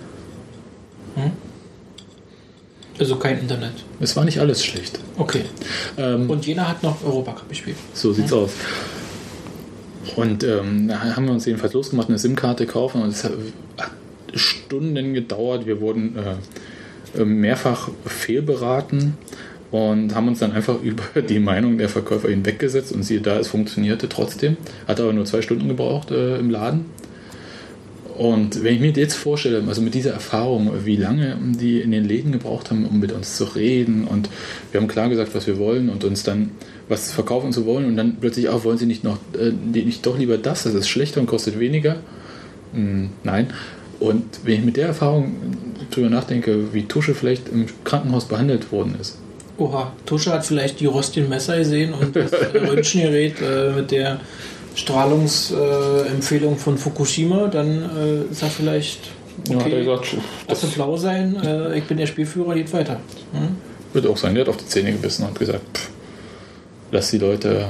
Hm? 1.16 1.32
Also 2.98 3.16
kein 3.16 3.38
Internet. 3.38 3.72
Es 4.00 4.16
war 4.16 4.24
nicht 4.24 4.40
alles 4.40 4.64
schlecht. 4.64 4.98
Okay. 5.16 5.42
Ähm, 5.96 6.28
Und 6.28 6.46
Jena 6.46 6.68
hat 6.68 6.82
noch 6.82 7.04
Europacup 7.04 7.48
gespielt. 7.48 7.76
so 7.94 8.12
sieht's 8.12 8.32
aus. 8.32 8.50
Und 10.16 10.42
ähm, 10.42 10.88
da 10.88 11.16
haben 11.16 11.26
wir 11.26 11.32
uns 11.32 11.44
jedenfalls 11.46 11.74
losgemacht, 11.74 12.08
eine 12.08 12.18
SIM-Karte 12.18 12.66
kaufen 12.66 13.02
und 13.02 13.10
es 13.10 13.24
hat, 13.24 13.32
Stunden 14.34 15.14
gedauert. 15.14 15.66
Wir 15.66 15.80
wurden 15.80 16.16
äh, 17.16 17.24
mehrfach 17.24 17.90
fehlberaten 18.06 19.16
und 19.70 20.14
haben 20.14 20.28
uns 20.28 20.38
dann 20.40 20.52
einfach 20.52 20.80
über 20.82 21.22
die 21.22 21.38
Meinung 21.38 21.78
der 21.78 21.88
Verkäufer 21.88 22.28
hinweggesetzt 22.28 22.92
und 22.92 23.02
siehe 23.02 23.20
da, 23.20 23.38
es 23.38 23.48
funktionierte 23.48 24.08
trotzdem. 24.08 24.56
Hat 24.86 25.00
aber 25.00 25.12
nur 25.12 25.24
zwei 25.24 25.42
Stunden 25.42 25.68
gebraucht 25.68 26.10
äh, 26.10 26.38
im 26.38 26.50
Laden. 26.50 26.86
Und 28.18 28.64
wenn 28.64 28.74
ich 28.74 28.80
mir 28.80 28.90
jetzt 28.90 29.14
vorstelle, 29.14 29.62
also 29.68 29.80
mit 29.80 29.94
dieser 29.94 30.10
Erfahrung, 30.10 30.72
wie 30.84 30.96
lange 30.96 31.36
die 31.40 31.80
in 31.80 31.92
den 31.92 32.04
Läden 32.04 32.32
gebraucht 32.32 32.68
haben, 32.68 32.84
um 32.84 32.98
mit 32.98 33.12
uns 33.12 33.36
zu 33.36 33.44
reden 33.44 34.08
und 34.08 34.28
wir 34.72 34.80
haben 34.80 34.88
klar 34.88 35.08
gesagt, 35.08 35.36
was 35.36 35.46
wir 35.46 35.56
wollen 35.56 35.88
und 35.88 36.02
uns 36.02 36.24
dann 36.24 36.50
was 36.88 37.12
verkaufen 37.12 37.52
zu 37.52 37.64
wollen 37.64 37.86
und 37.86 37.96
dann 37.96 38.16
plötzlich 38.20 38.48
auch, 38.48 38.64
wollen 38.64 38.76
sie 38.76 38.86
nicht 38.86 39.04
noch, 39.04 39.18
äh, 39.38 39.52
nicht 39.72 40.04
doch 40.04 40.18
lieber 40.18 40.36
das, 40.36 40.64
das 40.64 40.74
ist 40.74 40.88
schlechter 40.88 41.20
und 41.20 41.28
kostet 41.28 41.60
weniger? 41.60 42.00
Hm, 42.72 43.10
nein. 43.22 43.52
Und 44.00 44.24
wenn 44.42 44.54
ich 44.54 44.64
mit 44.64 44.76
der 44.76 44.88
Erfahrung 44.88 45.34
drüber 45.92 46.10
nachdenke, 46.10 46.74
wie 46.74 46.86
Tusche 46.86 47.14
vielleicht 47.14 47.48
im 47.48 47.66
Krankenhaus 47.84 48.26
behandelt 48.26 48.72
worden 48.72 48.96
ist, 49.00 49.16
Oha, 49.58 49.92
Tusche 50.06 50.32
hat 50.32 50.44
vielleicht 50.44 50.80
die 50.80 50.86
rostigen 50.86 51.28
Messer 51.28 51.56
gesehen 51.58 51.92
und 51.94 52.16
das 52.16 52.32
äh, 52.32 52.58
Röntgengerät 52.58 53.40
äh, 53.40 53.70
mit 53.70 53.92
der 53.92 54.20
Strahlungsempfehlung 54.74 56.56
von 56.56 56.78
Fukushima, 56.78 57.48
dann 57.48 57.82
äh, 57.82 58.32
ist 58.32 58.42
er 58.42 58.48
vielleicht 58.48 59.10
ja, 59.48 59.56
hat 59.56 59.66
er 59.66 59.66
okay, 59.66 59.84
gesagt, 59.84 60.16
das 60.46 60.62
es 60.62 60.70
blau 60.70 60.96
sein, 60.96 61.36
äh, 61.42 61.78
ich 61.78 61.84
bin 61.84 61.96
der 61.96 62.06
Spielführer, 62.06 62.54
geht 62.54 62.72
weiter. 62.72 63.00
Hm? 63.32 63.56
wird 63.92 64.06
auch 64.06 64.16
sein. 64.16 64.34
Der 64.34 64.44
hat 64.44 64.48
auf 64.48 64.56
die 64.56 64.66
Zähne 64.66 64.92
gebissen 64.92 65.26
und 65.26 65.38
gesagt, 65.38 65.62
pff, 65.76 65.90
lass 66.90 67.10
die 67.10 67.18
Leute 67.18 67.68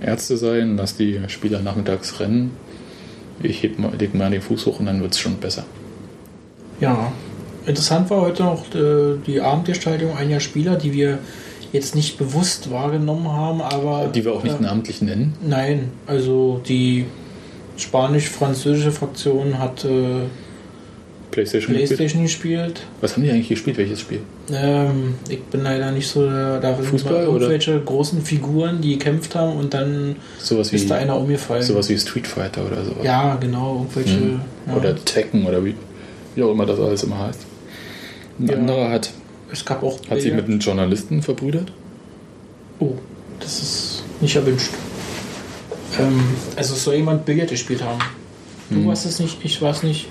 Ärzte 0.00 0.36
sein, 0.36 0.76
lass 0.76 0.96
die 0.96 1.20
Spieler 1.28 1.60
nachmittags 1.60 2.20
rennen. 2.20 2.56
Ich 3.42 3.62
heb 3.62 3.78
mal, 3.78 3.92
leg 3.98 4.14
mal 4.14 4.30
den 4.30 4.42
Fuß 4.42 4.66
hoch 4.66 4.80
und 4.80 4.86
dann 4.86 5.00
wird 5.00 5.12
es 5.12 5.18
schon 5.18 5.36
besser. 5.36 5.64
Ja, 6.80 7.12
interessant 7.66 8.10
war 8.10 8.22
heute 8.22 8.42
noch 8.44 8.74
äh, 8.74 9.16
die 9.26 9.40
Abendgestaltung 9.40 10.16
einiger 10.16 10.40
Spieler, 10.40 10.76
die 10.76 10.92
wir 10.92 11.18
jetzt 11.74 11.94
nicht 11.94 12.16
bewusst 12.16 12.70
wahrgenommen 12.70 13.30
haben, 13.30 13.60
aber 13.60 14.08
Die 14.14 14.24
wir 14.24 14.32
auch 14.32 14.42
nicht 14.42 14.58
äh, 14.60 14.62
namentlich 14.62 15.02
nennen. 15.02 15.34
Nein, 15.46 15.90
also 16.06 16.60
die 16.66 17.04
spanisch-französische 17.76 18.92
Fraktion 18.92 19.58
hat 19.58 19.84
äh, 19.84 20.22
Playstation, 21.30 21.72
gespielt? 21.72 21.88
Playstation 21.88 22.22
gespielt. 22.22 22.80
Was 23.00 23.16
haben 23.16 23.24
die 23.24 23.30
eigentlich 23.30 23.48
gespielt? 23.48 23.76
Welches 23.76 24.00
Spiel? 24.00 24.20
Ähm, 24.52 25.14
ich 25.28 25.42
bin 25.44 25.64
leider 25.64 25.90
nicht 25.90 26.06
so 26.06 26.24
da. 26.28 26.74
Fußball, 26.74 27.26
oder? 27.26 27.40
irgendwelche 27.40 27.80
großen 27.80 28.22
Figuren, 28.22 28.80
die 28.80 28.92
gekämpft 28.96 29.34
haben 29.34 29.56
und 29.56 29.74
dann 29.74 30.16
Sowas 30.38 30.70
wie, 30.72 30.76
ist 30.76 30.88
da 30.90 30.94
einer 30.96 31.16
umgefallen. 31.18 31.62
sowas 31.64 31.88
wie 31.88 31.98
Street 31.98 32.26
Fighter 32.28 32.64
oder 32.64 32.84
sowas. 32.84 33.04
Ja, 33.04 33.34
genau. 33.34 33.78
Irgendwelche. 33.94 34.18
Mhm. 34.20 34.40
Ja. 34.68 34.76
Oder 34.76 35.04
Tekken 35.04 35.44
oder 35.44 35.64
wie, 35.64 35.74
wie 36.36 36.42
auch 36.44 36.52
immer 36.52 36.66
das 36.66 36.78
alles 36.78 37.02
immer 37.02 37.18
heißt. 37.18 37.40
Ein 38.38 38.46
Ja. 38.48 38.54
anderer 38.54 38.90
hat, 38.90 39.10
es 39.54 39.64
gab 39.64 39.82
auch. 39.82 39.98
hat 40.10 40.20
sich 40.20 40.24
Billard. 40.24 40.36
mit 40.36 40.44
einem 40.46 40.58
Journalisten 40.60 41.22
verbrüdert. 41.22 41.72
Oh, 42.80 42.92
das 43.40 43.62
ist 43.62 44.02
nicht 44.20 44.36
erwünscht. 44.36 44.70
Ähm, 45.98 46.20
also 46.56 46.74
soll 46.74 46.94
jemand 46.96 47.24
Billard 47.24 47.50
gespielt 47.50 47.82
haben. 47.82 48.00
Du 48.70 48.76
Mhm. 48.76 48.86
warst 48.88 49.06
es 49.06 49.20
nicht, 49.20 49.38
ich 49.44 49.60
war 49.62 49.70
es 49.72 49.82
nicht. 49.82 50.08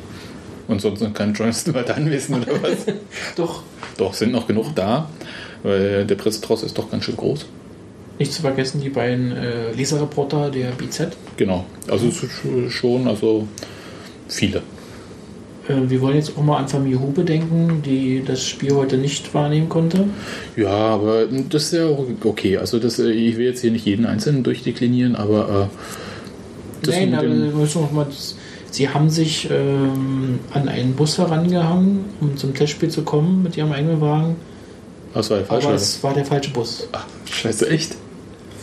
Und 0.68 0.80
sonst 0.82 1.02
noch 1.02 1.14
keine 1.14 1.34
Journalisten 1.34 1.74
weiter 1.74 1.96
anwesend 1.96 2.48
oder 2.48 2.62
was? 2.64 2.86
Doch, 3.36 3.64
Doch, 3.98 4.14
sind 4.14 4.32
noch 4.32 4.48
genug 4.48 4.74
da, 4.76 5.10
weil 5.62 6.06
der 6.06 6.16
Pressetross 6.16 6.64
ist 6.64 6.78
doch 6.78 6.90
ganz 6.90 7.04
schön 7.04 7.18
groß. 7.18 7.46
nicht 8.20 8.32
zu 8.32 8.42
vergessen 8.42 8.80
die 8.80 8.90
beiden 8.90 9.32
äh, 9.36 9.72
Leserreporter 9.74 10.50
der 10.52 10.70
BZ. 10.72 11.18
Genau, 11.36 11.66
also 11.90 12.10
schon, 12.70 13.08
also 13.08 13.48
viele. 14.30 14.62
Äh, 15.68 15.90
wir 15.90 16.02
wollen 16.02 16.16
jetzt 16.16 16.38
auch 16.38 16.44
mal 16.44 16.58
an 16.58 16.68
Familie 16.68 17.00
Hube 17.00 17.24
denken, 17.24 17.82
die 17.86 18.24
das 18.26 18.46
Spiel 18.46 18.74
heute 18.76 18.98
nicht 18.98 19.34
wahrnehmen 19.34 19.70
konnte. 19.70 20.06
Ja, 20.56 20.70
aber 20.70 21.26
das 21.50 21.66
ist 21.66 21.74
ja 21.74 21.88
auch 21.88 22.06
okay. 22.24 22.58
Also 22.58 22.80
das, 22.80 23.00
äh, 23.00 23.12
ich 23.12 23.38
will 23.38 23.46
jetzt 23.46 23.62
hier 23.62 23.72
nicht 23.72 23.86
jeden 23.86 24.06
Einzelnen 24.06 24.44
durchdeklinieren, 24.44 25.16
aber 25.16 25.70
äh, 25.70 26.90
Nein, 26.90 27.14
aber 27.16 27.30
wir 27.30 27.36
müssen 27.36 27.82
noch 27.82 27.92
mal, 27.92 28.08
sie 28.72 28.90
haben 28.90 29.10
sich 29.10 29.50
ähm, 29.50 30.40
an 30.54 30.68
einen 30.68 30.94
Bus 30.96 31.18
herangehangen, 31.18 32.06
um 32.20 32.36
zum 32.36 32.54
Testspiel 32.54 32.90
zu 32.90 33.04
kommen 33.04 33.44
mit 33.44 33.56
ihrem 33.56 33.72
eigenen 33.72 34.02
Wagen. 34.02 34.36
das 35.14 35.30
war 35.30 35.38
der 35.38 35.46
falsche. 35.46 35.68
aber 35.68 35.76
es 35.76 36.04
war 36.04 36.14
der 36.14 36.26
falsche 36.26 36.52
Bus. 36.52 36.88
Ach, 36.92 37.06
scheiße, 37.32 37.70
echt? 37.70 37.96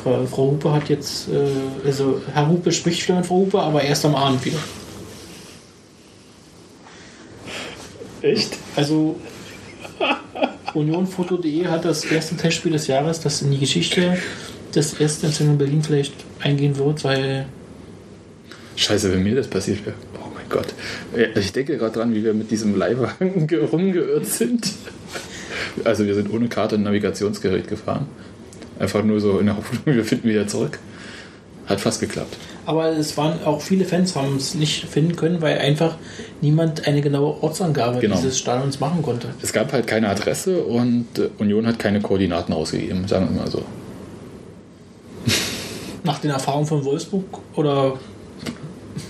Frau, 0.02 0.26
Frau 0.26 0.50
Hupe 0.52 0.72
hat 0.72 0.88
jetzt, 0.88 1.28
äh, 1.28 1.86
also 1.86 2.20
Herr 2.32 2.48
Hupe 2.48 2.72
spricht 2.72 3.02
wieder 3.06 3.16
mit 3.18 3.26
Frau 3.26 3.36
Hupe, 3.36 3.58
aber 3.60 3.82
erst 3.82 4.04
am 4.04 4.14
Abend 4.14 4.44
wieder. 4.44 4.58
Echt? 8.22 8.56
Also 8.76 9.18
unionfoto.de 10.74 11.66
hat 11.66 11.84
das 11.84 12.04
erste 12.04 12.36
Testspiel 12.36 12.72
des 12.72 12.86
Jahres, 12.86 13.20
das 13.20 13.42
in 13.42 13.50
die 13.50 13.58
Geschichte 13.58 14.16
des 14.74 14.94
ersten 15.00 15.26
in 15.48 15.58
Berlin 15.58 15.82
vielleicht 15.82 16.14
eingehen 16.40 16.76
wird, 16.78 17.02
weil 17.04 17.46
Scheiße, 18.76 19.12
wenn 19.12 19.22
mir 19.22 19.34
das 19.34 19.48
passiert 19.48 19.84
wäre. 19.84 19.96
Oh 20.14 20.28
mein 20.34 20.48
Gott. 20.48 20.68
Ja, 21.16 21.26
Ich 21.38 21.52
denke 21.52 21.76
gerade 21.76 21.92
dran, 21.92 22.14
wie 22.14 22.24
wir 22.24 22.32
mit 22.32 22.50
diesem 22.50 22.76
Leihwagen 22.78 23.46
ge- 23.48 23.64
rumgeirrt 23.64 24.26
sind. 24.26 24.72
Also 25.84 26.06
wir 26.06 26.14
sind 26.14 26.32
ohne 26.32 26.48
Karte 26.48 26.76
und 26.76 26.84
Navigationsgerät 26.84 27.68
gefahren. 27.68 28.06
Einfach 28.78 29.02
nur 29.02 29.20
so 29.20 29.38
in 29.38 29.46
der 29.46 29.56
Hoffnung, 29.56 29.82
wir 29.84 30.04
finden 30.04 30.28
wieder 30.28 30.46
zurück. 30.46 30.78
Hat 31.66 31.80
fast 31.80 32.00
geklappt. 32.00 32.36
Aber 32.66 32.88
es 32.90 33.16
waren 33.16 33.42
auch 33.44 33.60
viele 33.60 33.84
Fans 33.84 34.14
haben 34.16 34.36
es 34.36 34.54
nicht 34.54 34.86
finden 34.86 35.16
können, 35.16 35.40
weil 35.42 35.58
einfach 35.58 35.96
niemand 36.40 36.86
eine 36.86 37.00
genaue 37.00 37.42
Ortsangabe 37.42 38.00
Genau. 38.00 38.16
dieses 38.16 38.38
Stadions 38.38 38.80
machen 38.80 39.02
konnte. 39.02 39.28
Es 39.42 39.52
gab 39.52 39.72
halt 39.72 39.86
keine 39.86 40.08
Adresse 40.08 40.62
und 40.62 41.06
äh, 41.18 41.28
Union 41.38 41.66
hat 41.66 41.78
keine 41.78 42.00
Koordinaten 42.00 42.52
ausgegeben, 42.52 43.06
sagen 43.08 43.28
wir 43.30 43.42
mal 43.42 43.50
so. 43.50 43.62
Nach 46.04 46.18
den 46.18 46.30
Erfahrungen 46.30 46.66
von 46.66 46.84
Wolfsburg 46.84 47.24
oder 47.54 47.98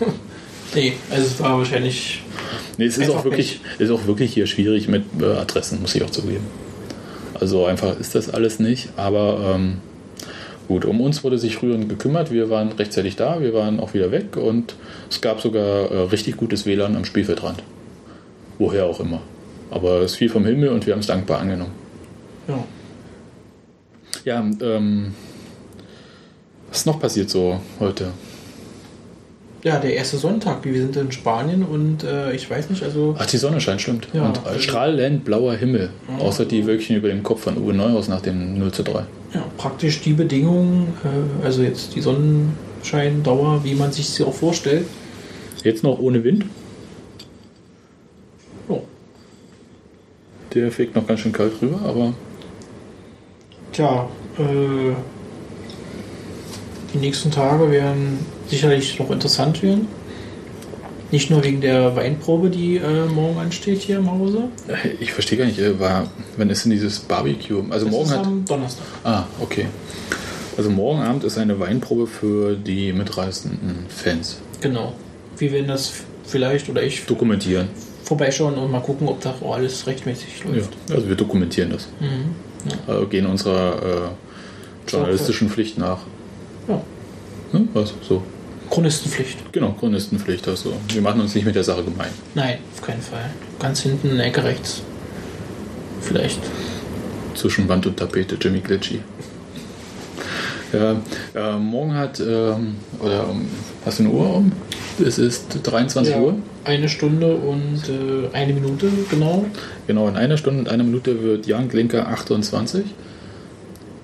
nee, 0.75 0.95
also 1.11 1.27
es 1.27 1.41
war 1.41 1.59
wahrscheinlich 1.59 2.23
Nee, 2.79 2.87
es 2.87 2.97
ist 2.97 3.11
auch, 3.11 3.25
wirklich, 3.25 3.61
ist 3.79 3.91
auch 3.91 4.07
wirklich 4.07 4.33
hier 4.33 4.47
schwierig 4.47 4.89
mit 4.89 5.05
äh, 5.21 5.25
Adressen, 5.27 5.83
muss 5.83 5.95
ich 5.95 6.03
auch 6.03 6.09
zugeben. 6.09 6.47
Also 7.39 7.67
einfach 7.67 7.99
ist 8.01 8.15
das 8.15 8.31
alles 8.31 8.59
nicht, 8.59 8.89
aber 8.97 9.55
ähm, 9.55 9.79
gut, 10.71 10.85
um 10.85 11.01
uns 11.01 11.25
wurde 11.25 11.37
sich 11.37 11.61
Rühren 11.63 11.89
gekümmert. 11.89 12.31
Wir 12.31 12.49
waren 12.49 12.71
rechtzeitig 12.71 13.17
da, 13.17 13.41
wir 13.41 13.53
waren 13.53 13.81
auch 13.81 13.93
wieder 13.93 14.13
weg 14.13 14.37
und 14.37 14.77
es 15.11 15.21
gab 15.21 15.41
sogar 15.41 15.91
äh, 15.91 16.03
richtig 16.03 16.37
gutes 16.37 16.65
WLAN 16.65 16.95
am 16.95 17.05
Spielfeldrand. 17.05 17.65
Woher 18.57 18.87
auch 18.87 19.01
immer. 19.01 19.21
Aber 19.73 20.03
es 20.03 20.15
fiel 20.15 20.29
vom 20.29 20.45
Himmel 20.45 20.69
und 20.69 20.87
wir 20.87 20.93
haben 20.93 21.01
es 21.01 21.09
dankbar 21.09 21.41
angenommen. 21.41 21.73
ja. 22.47 22.65
Ja, 24.25 24.39
ähm, 24.61 25.15
was 26.69 26.79
ist 26.79 26.87
noch 26.87 27.01
passiert 27.01 27.31
so 27.31 27.61
heute? 27.81 28.13
Ja, 29.63 29.79
der 29.79 29.95
erste 29.95 30.17
Sonntag. 30.17 30.65
Wir 30.65 30.75
sind 30.81 30.97
in 30.97 31.13
Spanien 31.13 31.63
und 31.65 32.03
äh, 32.03 32.33
ich 32.33 32.49
weiß 32.51 32.71
nicht, 32.71 32.83
also 32.83 33.15
Ach, 33.19 33.27
die 33.27 33.37
Sonne 33.37 33.61
scheint, 33.61 33.83
stimmt. 33.83 34.09
Ja, 34.15 34.25
und 34.27 34.47
also- 34.47 34.59
strahlend 34.59 35.25
blauer 35.25 35.55
Himmel. 35.55 35.91
Außer 36.19 36.47
die 36.47 36.67
Wölkchen 36.67 36.97
über 36.97 37.09
dem 37.09 37.23
Kopf 37.23 37.43
von 37.43 37.59
Uwe 37.59 37.75
Neuhaus 37.75 38.09
nach 38.09 38.23
dem 38.23 38.59
0 38.59 38.73
zu 38.73 38.83
3. 38.85 39.05
ja, 39.35 39.45
praktisch 39.59 40.01
die 40.01 40.15
Bedingungen, 40.15 40.95
äh, 41.05 41.45
also 41.45 41.63
jetzt 41.63 41.95
die 41.95 42.01
Sonnenscheindauer, 42.01 43.63
wie 43.63 43.75
man 43.75 43.93
sich 43.93 44.09
sie 44.09 44.25
auch 44.25 44.33
vorstellt. 44.35 44.87
Jetzt 45.63 45.83
noch 45.85 45.99
ohne 45.99 46.25
Wind. 46.25 46.47
Oh. 48.69 48.81
Der 50.55 50.73
fegt 50.73 50.97
noch 50.97 51.07
ganz 51.07 51.21
schön 51.21 51.33
kalt 51.33 51.53
rüber, 51.61 51.81
aber 51.85 52.15
Tja, 53.73 54.09
äh, 54.39 54.95
die 56.95 56.99
nächsten 56.99 57.31
Tage 57.31 57.71
werden 57.71 58.19
sicherlich 58.51 58.99
noch 58.99 59.11
interessant 59.11 59.63
werden. 59.63 59.87
Nicht 61.13 61.29
nur 61.31 61.43
wegen 61.43 61.61
der 61.61 61.97
Weinprobe, 61.97 62.51
die 62.51 62.77
äh, 62.77 63.07
morgen 63.07 63.39
ansteht 63.39 63.81
hier 63.81 63.99
im 63.99 64.09
Hause. 64.11 64.45
ich 65.01 65.13
verstehe 65.13 65.39
gar 65.39 65.45
nicht, 65.47 65.59
äh, 65.59 65.79
war, 65.81 66.07
wann 66.37 66.51
ist 66.51 66.65
denn 66.65 66.71
dieses 66.71 67.01
Barbecue? 67.01 67.65
Also 67.71 67.87
Das 67.87 67.93
morgen 67.95 68.05
ist 68.11 68.17
hat. 68.17 68.27
am 68.27 68.45
Donnerstag. 68.45 68.85
Ah, 69.03 69.25
okay. 69.41 69.67
Also 70.57 70.71
morgen 70.71 71.01
Abend 71.01 71.25
ist 71.25 71.37
eine 71.39 71.59
Weinprobe 71.59 72.07
für 72.07 72.55
die 72.55 72.93
mitreißenden 72.93 73.87
Fans. 73.89 74.39
Genau. 74.61 74.93
Wir 75.37 75.51
werden 75.53 75.67
das 75.69 75.93
vielleicht 76.25 76.69
oder 76.69 76.83
ich 76.83 77.05
Dokumentieren. 77.07 77.69
vorbeischauen 78.05 78.55
und 78.55 78.71
mal 78.71 78.81
gucken, 78.83 79.09
ob 79.09 79.21
da 79.21 79.35
auch 79.43 79.55
alles 79.57 79.87
rechtmäßig 79.89 80.43
Ja, 80.45 80.55
läuft. 80.55 80.71
also 80.93 81.09
wir 81.09 81.17
dokumentieren 81.17 81.71
das. 81.71 81.89
Mhm. 81.99 82.71
Also 82.87 83.07
gehen 83.07 83.27
unserer 83.27 83.83
äh, 83.83 84.91
journalistischen 84.91 85.49
Pflicht 85.49 85.77
nach. 85.79 85.99
Ja. 86.69 86.81
Ne? 87.53 87.67
Was? 87.73 87.95
So. 88.07 88.23
Chronistenpflicht. 88.71 89.53
Genau, 89.53 89.73
Chronistenpflicht. 89.73 90.47
Also 90.49 90.73
wir 90.89 91.03
machen 91.03 91.21
uns 91.21 91.35
nicht 91.35 91.45
mit 91.45 91.55
der 91.57 91.65
Sache 91.65 91.83
gemein. 91.83 92.11
Nein, 92.35 92.59
auf 92.75 92.83
keinen 92.83 93.03
Fall. 93.03 93.31
Ganz 93.59 93.81
hinten 93.81 94.11
in 94.11 94.17
der 94.17 94.27
Ecke 94.27 94.45
rechts. 94.45 94.83
Vielleicht. 96.01 96.41
Zwischen 97.35 97.69
Wand 97.69 97.87
und 97.87 97.97
Tapete, 97.97 98.37
Jimmy 98.41 98.61
Glitchy. 98.61 99.01
Ja, 100.73 100.97
äh, 101.35 101.59
morgen 101.59 101.95
hat, 101.95 102.21
ähm, 102.21 102.77
oder 103.01 103.29
um, 103.29 103.49
hast 103.85 103.99
du 103.99 104.05
eine 104.05 104.13
Uhr 104.13 104.37
um? 104.37 104.53
Es 105.05 105.19
ist 105.19 105.47
23 105.63 106.15
Ja, 106.15 106.21
Uhr. 106.21 106.37
eine 106.65 106.89
Stunde 106.89 107.35
und 107.35 107.83
äh, 107.89 108.35
eine 108.37 108.53
Minute, 108.53 108.89
genau. 109.11 109.47
Genau, 109.89 110.07
in 110.09 110.17
einer 110.17 110.37
Stunde 110.37 110.61
und 110.61 110.69
einer 110.69 110.85
Minute 110.85 111.23
wird 111.23 111.47
Jan 111.47 111.69
Glinker 111.69 112.07
28. 112.09 112.85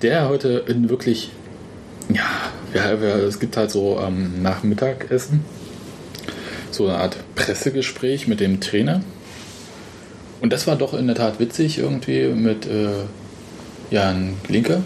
Der 0.01 0.27
heute 0.27 0.63
in 0.67 0.89
wirklich, 0.89 1.29
ja, 2.13 2.23
ja, 2.73 2.91
es 2.93 3.39
gibt 3.39 3.57
halt 3.57 3.71
so 3.71 3.97
am 3.99 4.41
Nachmittagessen 4.41 5.43
so 6.71 6.87
eine 6.87 6.97
Art 6.97 7.17
Pressegespräch 7.35 8.27
mit 8.27 8.39
dem 8.39 8.59
Trainer. 8.59 9.01
Und 10.41 10.53
das 10.53 10.67
war 10.67 10.75
doch 10.75 10.93
in 10.93 11.07
der 11.07 11.15
Tat 11.15 11.39
witzig 11.39 11.79
irgendwie 11.79 12.27
mit 12.27 12.67
äh, 12.67 12.89
Jan 13.89 14.35
Glinker. 14.43 14.83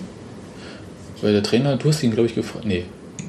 Weil 1.22 1.34
der 1.34 1.44
Trainer, 1.44 1.76
du 1.78 1.90
hast 1.90 2.02
ihn 2.04 2.12
glaube 2.12 2.28
ich 2.28 2.36
gefragt, 2.36 2.66
nee, 2.66 2.86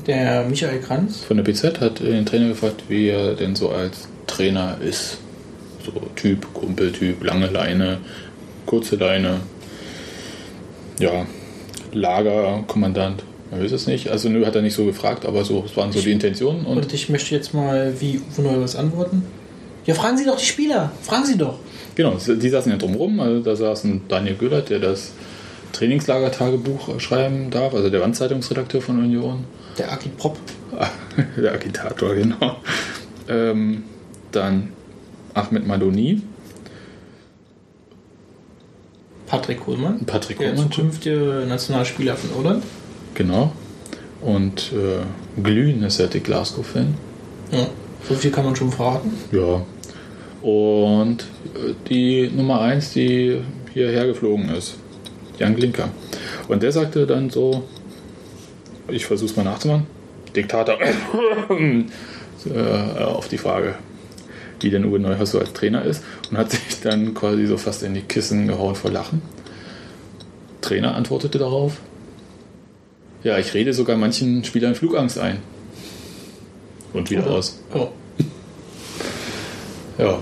Der 0.07 0.45
Michael 0.45 0.81
Kranz. 0.81 1.25
von 1.25 1.37
der 1.37 1.45
BZ 1.45 1.81
hat 1.81 2.01
den 2.01 2.25
Trainer 2.25 2.49
gefragt, 2.49 2.85
wie 2.89 3.09
er 3.09 3.35
denn 3.35 3.57
so 3.57 3.71
als 3.71 4.09
Trainer 4.27 4.77
ist. 4.81 5.19
So 5.85 5.93
Typ, 6.15 6.55
Kumpeltyp, 6.55 7.25
lange 7.25 7.49
Leine, 7.49 7.99
kurze 8.67 8.97
Leine. 8.97 9.41
Ja, 11.01 11.27
Lagerkommandant. 11.93 13.25
Man 13.53 13.63
weiß 13.63 13.73
es 13.73 13.87
nicht. 13.87 14.09
Also 14.09 14.31
nö, 14.31 14.47
hat 14.47 14.57
er 14.57 14.63
nicht 14.63 14.75
so 14.75 14.87
gefragt, 14.87 15.27
aber 15.27 15.45
so, 15.45 15.63
es 15.67 15.77
waren 15.77 15.93
so 15.93 16.01
die 16.01 16.11
Intentionen. 16.11 16.65
Und, 16.65 16.79
Und 16.79 16.95
ich 16.95 17.11
möchte 17.11 17.35
jetzt 17.35 17.53
mal 17.53 17.93
wie 18.01 18.19
Uwe 18.19 18.43
Neuhaus 18.43 18.77
antworten. 18.77 19.27
Ja, 19.85 19.93
fragen 19.93 20.17
Sie 20.17 20.25
doch 20.25 20.39
die 20.39 20.47
Spieler. 20.47 20.91
Fragen 21.03 21.27
Sie 21.27 21.37
doch. 21.37 21.59
genau, 21.95 22.17
die 22.17 22.49
saßen 22.49 22.73
ja 22.73 22.79
drumrum. 22.79 23.21
Also 23.21 23.41
da 23.41 23.55
saßen 23.55 24.03
Daniel 24.09 24.37
Göllert, 24.37 24.71
der 24.71 24.79
das 24.79 25.13
Trainingslagertagebuch 25.73 26.99
schreiben 26.99 27.51
darf, 27.51 27.75
also 27.75 27.91
der 27.91 28.01
Wandzeitungsredakteur 28.01 28.81
von 28.81 28.99
Union. 28.99 29.45
Der 29.77 29.93
Aki 29.93 30.09
Prop. 30.17 30.39
Der 31.37 31.53
Agitator, 31.53 32.15
genau. 32.15 32.57
Ähm, 33.29 33.85
dann 34.33 34.73
Ahmed 35.35 35.67
Madoni, 35.67 36.23
Patrick 39.27 39.61
Kohlmann. 39.61 40.05
Patrick 40.07 40.39
Der 40.39 40.53
Kohlmann, 40.53 40.73
zukünftige 40.73 41.45
Nationalspieler 41.47 42.17
von 42.17 42.31
Holland. 42.35 42.65
Genau. 43.15 43.53
Und 44.21 44.73
äh, 44.73 45.41
Glühen 45.43 45.83
ist 45.83 45.99
ja 45.99 46.07
der 46.07 46.21
Glasgow-Fan. 46.21 46.95
Ja. 47.51 47.67
So 48.09 48.15
viel 48.15 48.31
kann 48.31 48.45
man 48.45 48.57
schon 48.57 48.71
verraten. 48.71 49.13
Ja. 49.33 49.63
Und 50.43 51.23
äh, 51.55 51.75
die 51.89 52.31
Nummer 52.35 52.61
1, 52.61 52.93
die 52.93 53.41
hierher 53.73 54.07
geflogen 54.07 54.49
ist, 54.51 54.75
Jan 55.39 55.57
Glinker. 55.57 55.89
Und 56.49 56.63
der 56.63 56.73
sagte 56.73 57.07
dann 57.07 57.31
so, 57.31 57.65
ich 58.89 59.07
versuche 59.07 59.31
es 59.31 59.37
mal 59.37 59.45
nachzumachen, 59.45 59.87
Diktator, 60.35 60.79
äh, 61.51 63.03
auf 63.03 63.29
die 63.29 63.39
Frage, 63.39 63.77
wie 64.61 64.71
denn 64.71 64.85
Uwe 64.85 64.99
Neuhaus 64.99 65.33
so 65.33 65.39
als 65.39 65.53
Trainer 65.53 65.85
ist 65.85 66.03
und 66.31 66.39
hat 66.39 66.51
sich 66.51 66.81
dann 66.83 67.15
quasi 67.15 67.47
so 67.47 67.57
fast 67.57 67.83
in 67.83 67.95
die 67.95 68.03
Kissen 68.03 68.49
gehauen 68.49 68.75
vor 68.75 68.91
Lachen. 68.91 69.23
Trainer 70.61 70.95
antwortete 70.95 71.39
darauf, 71.39 71.81
ja, 73.25 73.39
ich 73.39 73.55
rede 73.55 73.73
sogar 73.73 73.97
manchen 73.97 74.45
Spielern 74.45 74.75
Flugangst 74.75 75.19
ein. 75.19 75.39
Und 76.93 77.11
wieder 77.11 77.27
aus. 77.27 77.59
Ja. 77.75 77.89
Ja, 79.99 80.19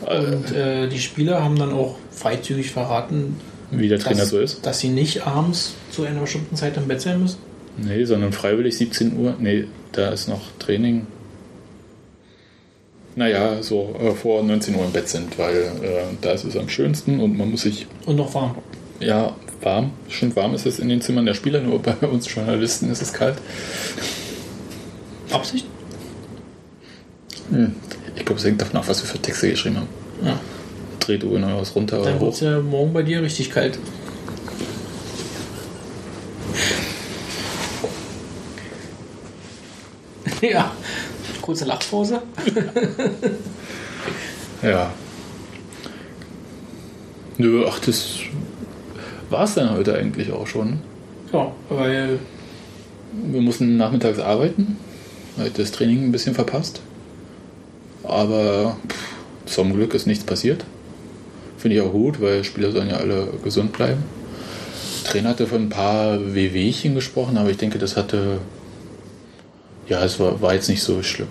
Und 0.00 0.52
äh, 0.54 0.88
die 0.88 0.98
Spieler 0.98 1.42
haben 1.42 1.56
dann 1.58 1.72
auch 1.72 1.96
freizügig 2.10 2.70
verraten, 2.70 3.36
wie 3.70 3.88
der 3.88 3.98
Trainer 3.98 4.20
dass, 4.20 4.30
so 4.30 4.38
ist. 4.38 4.64
dass 4.66 4.78
sie 4.80 4.88
nicht 4.90 5.26
abends 5.26 5.74
zu 5.90 6.04
einer 6.04 6.20
bestimmten 6.20 6.56
Zeit 6.56 6.76
im 6.76 6.86
Bett 6.86 7.00
sein 7.00 7.20
müssen. 7.20 7.38
Nee, 7.78 8.04
sondern 8.04 8.32
freiwillig 8.32 8.76
17 8.76 9.16
Uhr. 9.18 9.34
Nee, 9.38 9.64
da 9.92 10.10
ist 10.10 10.28
noch 10.28 10.42
Training. 10.58 11.06
Naja, 13.16 13.62
so 13.62 13.94
äh, 14.00 14.10
vor 14.12 14.42
19 14.42 14.74
Uhr 14.74 14.84
im 14.84 14.92
Bett 14.92 15.08
sind, 15.08 15.38
weil 15.38 15.56
äh, 15.82 16.02
da 16.20 16.32
ist 16.32 16.44
es 16.44 16.56
am 16.56 16.68
schönsten 16.68 17.20
und 17.20 17.36
man 17.38 17.50
muss 17.50 17.62
sich, 17.62 17.86
Und 18.06 18.16
noch 18.16 18.34
warm. 18.34 18.56
ja, 19.00 19.34
warm, 19.62 19.92
schön 20.08 20.34
warm 20.36 20.54
ist 20.54 20.66
es 20.66 20.78
in 20.78 20.88
den 20.88 21.00
Zimmern 21.00 21.26
der 21.26 21.34
Spieler, 21.34 21.60
nur 21.60 21.80
bei 21.80 21.94
uns 22.06 22.32
Journalisten 22.32 22.90
ist 22.90 23.02
es 23.02 23.12
kalt. 23.12 23.36
Absicht? 25.30 25.66
Ich 28.16 28.24
glaube, 28.24 28.38
es 28.40 28.44
hängt 28.46 28.60
davon 28.60 28.76
ab, 28.76 28.88
was 28.88 29.02
wir 29.02 29.08
für 29.08 29.18
Texte 29.18 29.50
geschrieben 29.50 29.76
haben. 29.78 29.88
Ja. 30.24 30.38
Dreht 31.00 31.24
Uwe 31.24 31.38
Neuhaus 31.38 31.74
runter 31.74 32.02
Dann 32.02 32.20
wird 32.20 32.32
es 32.32 32.40
ja 32.40 32.60
morgen 32.60 32.92
bei 32.92 33.02
dir 33.02 33.22
richtig 33.22 33.50
kalt. 33.50 33.78
ja. 40.40 40.72
Kurze 41.42 41.64
Lachpause. 41.64 42.22
Ja. 44.64 44.90
Nö, 47.36 47.66
ach, 47.68 47.78
das 47.80 48.20
war 49.30 49.44
es 49.44 49.54
dann 49.54 49.70
heute 49.70 49.94
eigentlich 49.96 50.32
auch 50.32 50.46
schon. 50.46 50.80
Ja, 51.32 51.50
weil 51.68 52.18
Wir 53.12 53.40
mussten 53.40 53.76
nachmittags 53.76 54.18
arbeiten, 54.18 54.76
weil 55.36 55.50
das 55.50 55.72
Training 55.72 56.04
ein 56.04 56.12
bisschen 56.12 56.34
verpasst. 56.34 56.80
Aber 58.02 58.76
pff, 58.88 59.14
zum 59.46 59.72
Glück 59.74 59.94
ist 59.94 60.06
nichts 60.06 60.24
passiert. 60.24 60.64
Finde 61.58 61.76
ich 61.76 61.82
auch 61.82 61.92
gut, 61.92 62.20
weil 62.20 62.44
Spieler 62.44 62.70
sollen 62.72 62.90
ja 62.90 62.96
alle 62.96 63.28
gesund 63.42 63.72
bleiben. 63.72 64.02
Der 65.04 65.10
Trainer 65.10 65.28
hatte 65.30 65.46
von 65.46 65.62
ein 65.62 65.68
paar 65.68 66.34
Wehwehchen 66.34 66.94
gesprochen, 66.94 67.36
aber 67.38 67.50
ich 67.50 67.56
denke, 67.56 67.78
das 67.78 67.96
hatte. 67.96 68.38
Ja, 69.88 70.02
es 70.04 70.18
war, 70.18 70.40
war 70.40 70.54
jetzt 70.54 70.68
nicht 70.68 70.82
so 70.82 71.02
schlimm. 71.02 71.28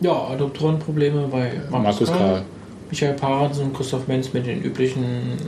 ja, 0.00 0.12
Adoptorenprobleme 0.12 1.28
bei 1.28 1.52
Markus 1.70 2.08
Karl. 2.10 2.42
Michael 2.90 3.14
Paradsen 3.14 3.64
und 3.66 3.74
Christoph 3.74 4.06
Menz 4.06 4.32
mit 4.32 4.46
den 4.46 4.62
üblichen 4.62 5.04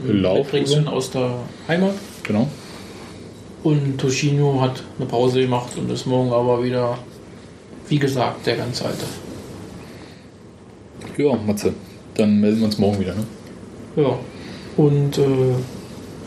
Lauf- 0.07 0.37
Mitbringseln 0.39 0.87
aus 0.87 1.11
der 1.11 1.31
Heimat. 1.67 1.93
Genau. 2.23 2.47
Und 3.63 3.97
Toshino 3.97 4.61
hat 4.61 4.83
eine 4.97 5.07
Pause 5.07 5.41
gemacht 5.41 5.71
und 5.77 5.89
ist 5.91 6.05
morgen 6.05 6.31
aber 6.31 6.63
wieder, 6.63 6.97
wie 7.87 7.99
gesagt, 7.99 8.45
der 8.45 8.57
ganz 8.57 8.81
alte. 8.81 9.05
Ja, 11.17 11.35
Matze. 11.35 11.73
Dann 12.15 12.39
melden 12.39 12.59
wir 12.59 12.65
uns 12.65 12.77
morgen 12.77 12.99
wieder, 12.99 13.15
ne? 13.15 13.23
Ja. 13.95 14.17
Und 14.77 15.17
äh, 15.17 15.21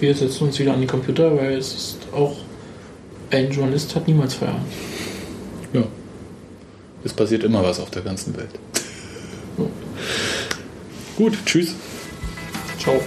wir 0.01 0.15
setzen 0.15 0.45
uns 0.45 0.59
wieder 0.59 0.75
an 0.75 0.81
den 0.81 0.89
Computer, 0.89 1.35
weil 1.37 1.55
es 1.55 1.75
ist 1.75 1.99
auch 2.15 2.37
ein 3.31 3.51
Journalist 3.51 3.95
hat 3.95 4.07
niemals 4.07 4.35
Feierabend. 4.35 4.67
Ja. 5.73 5.83
Es 7.05 7.13
passiert 7.15 7.45
immer 7.45 7.63
was 7.63 7.81
auf 7.81 7.91
der 7.91 8.03
ganzen 8.03 8.37
Welt. 8.37 8.51
Gut, 11.23 11.39
tschüss. 11.47 11.77
Ciao. 12.81 13.01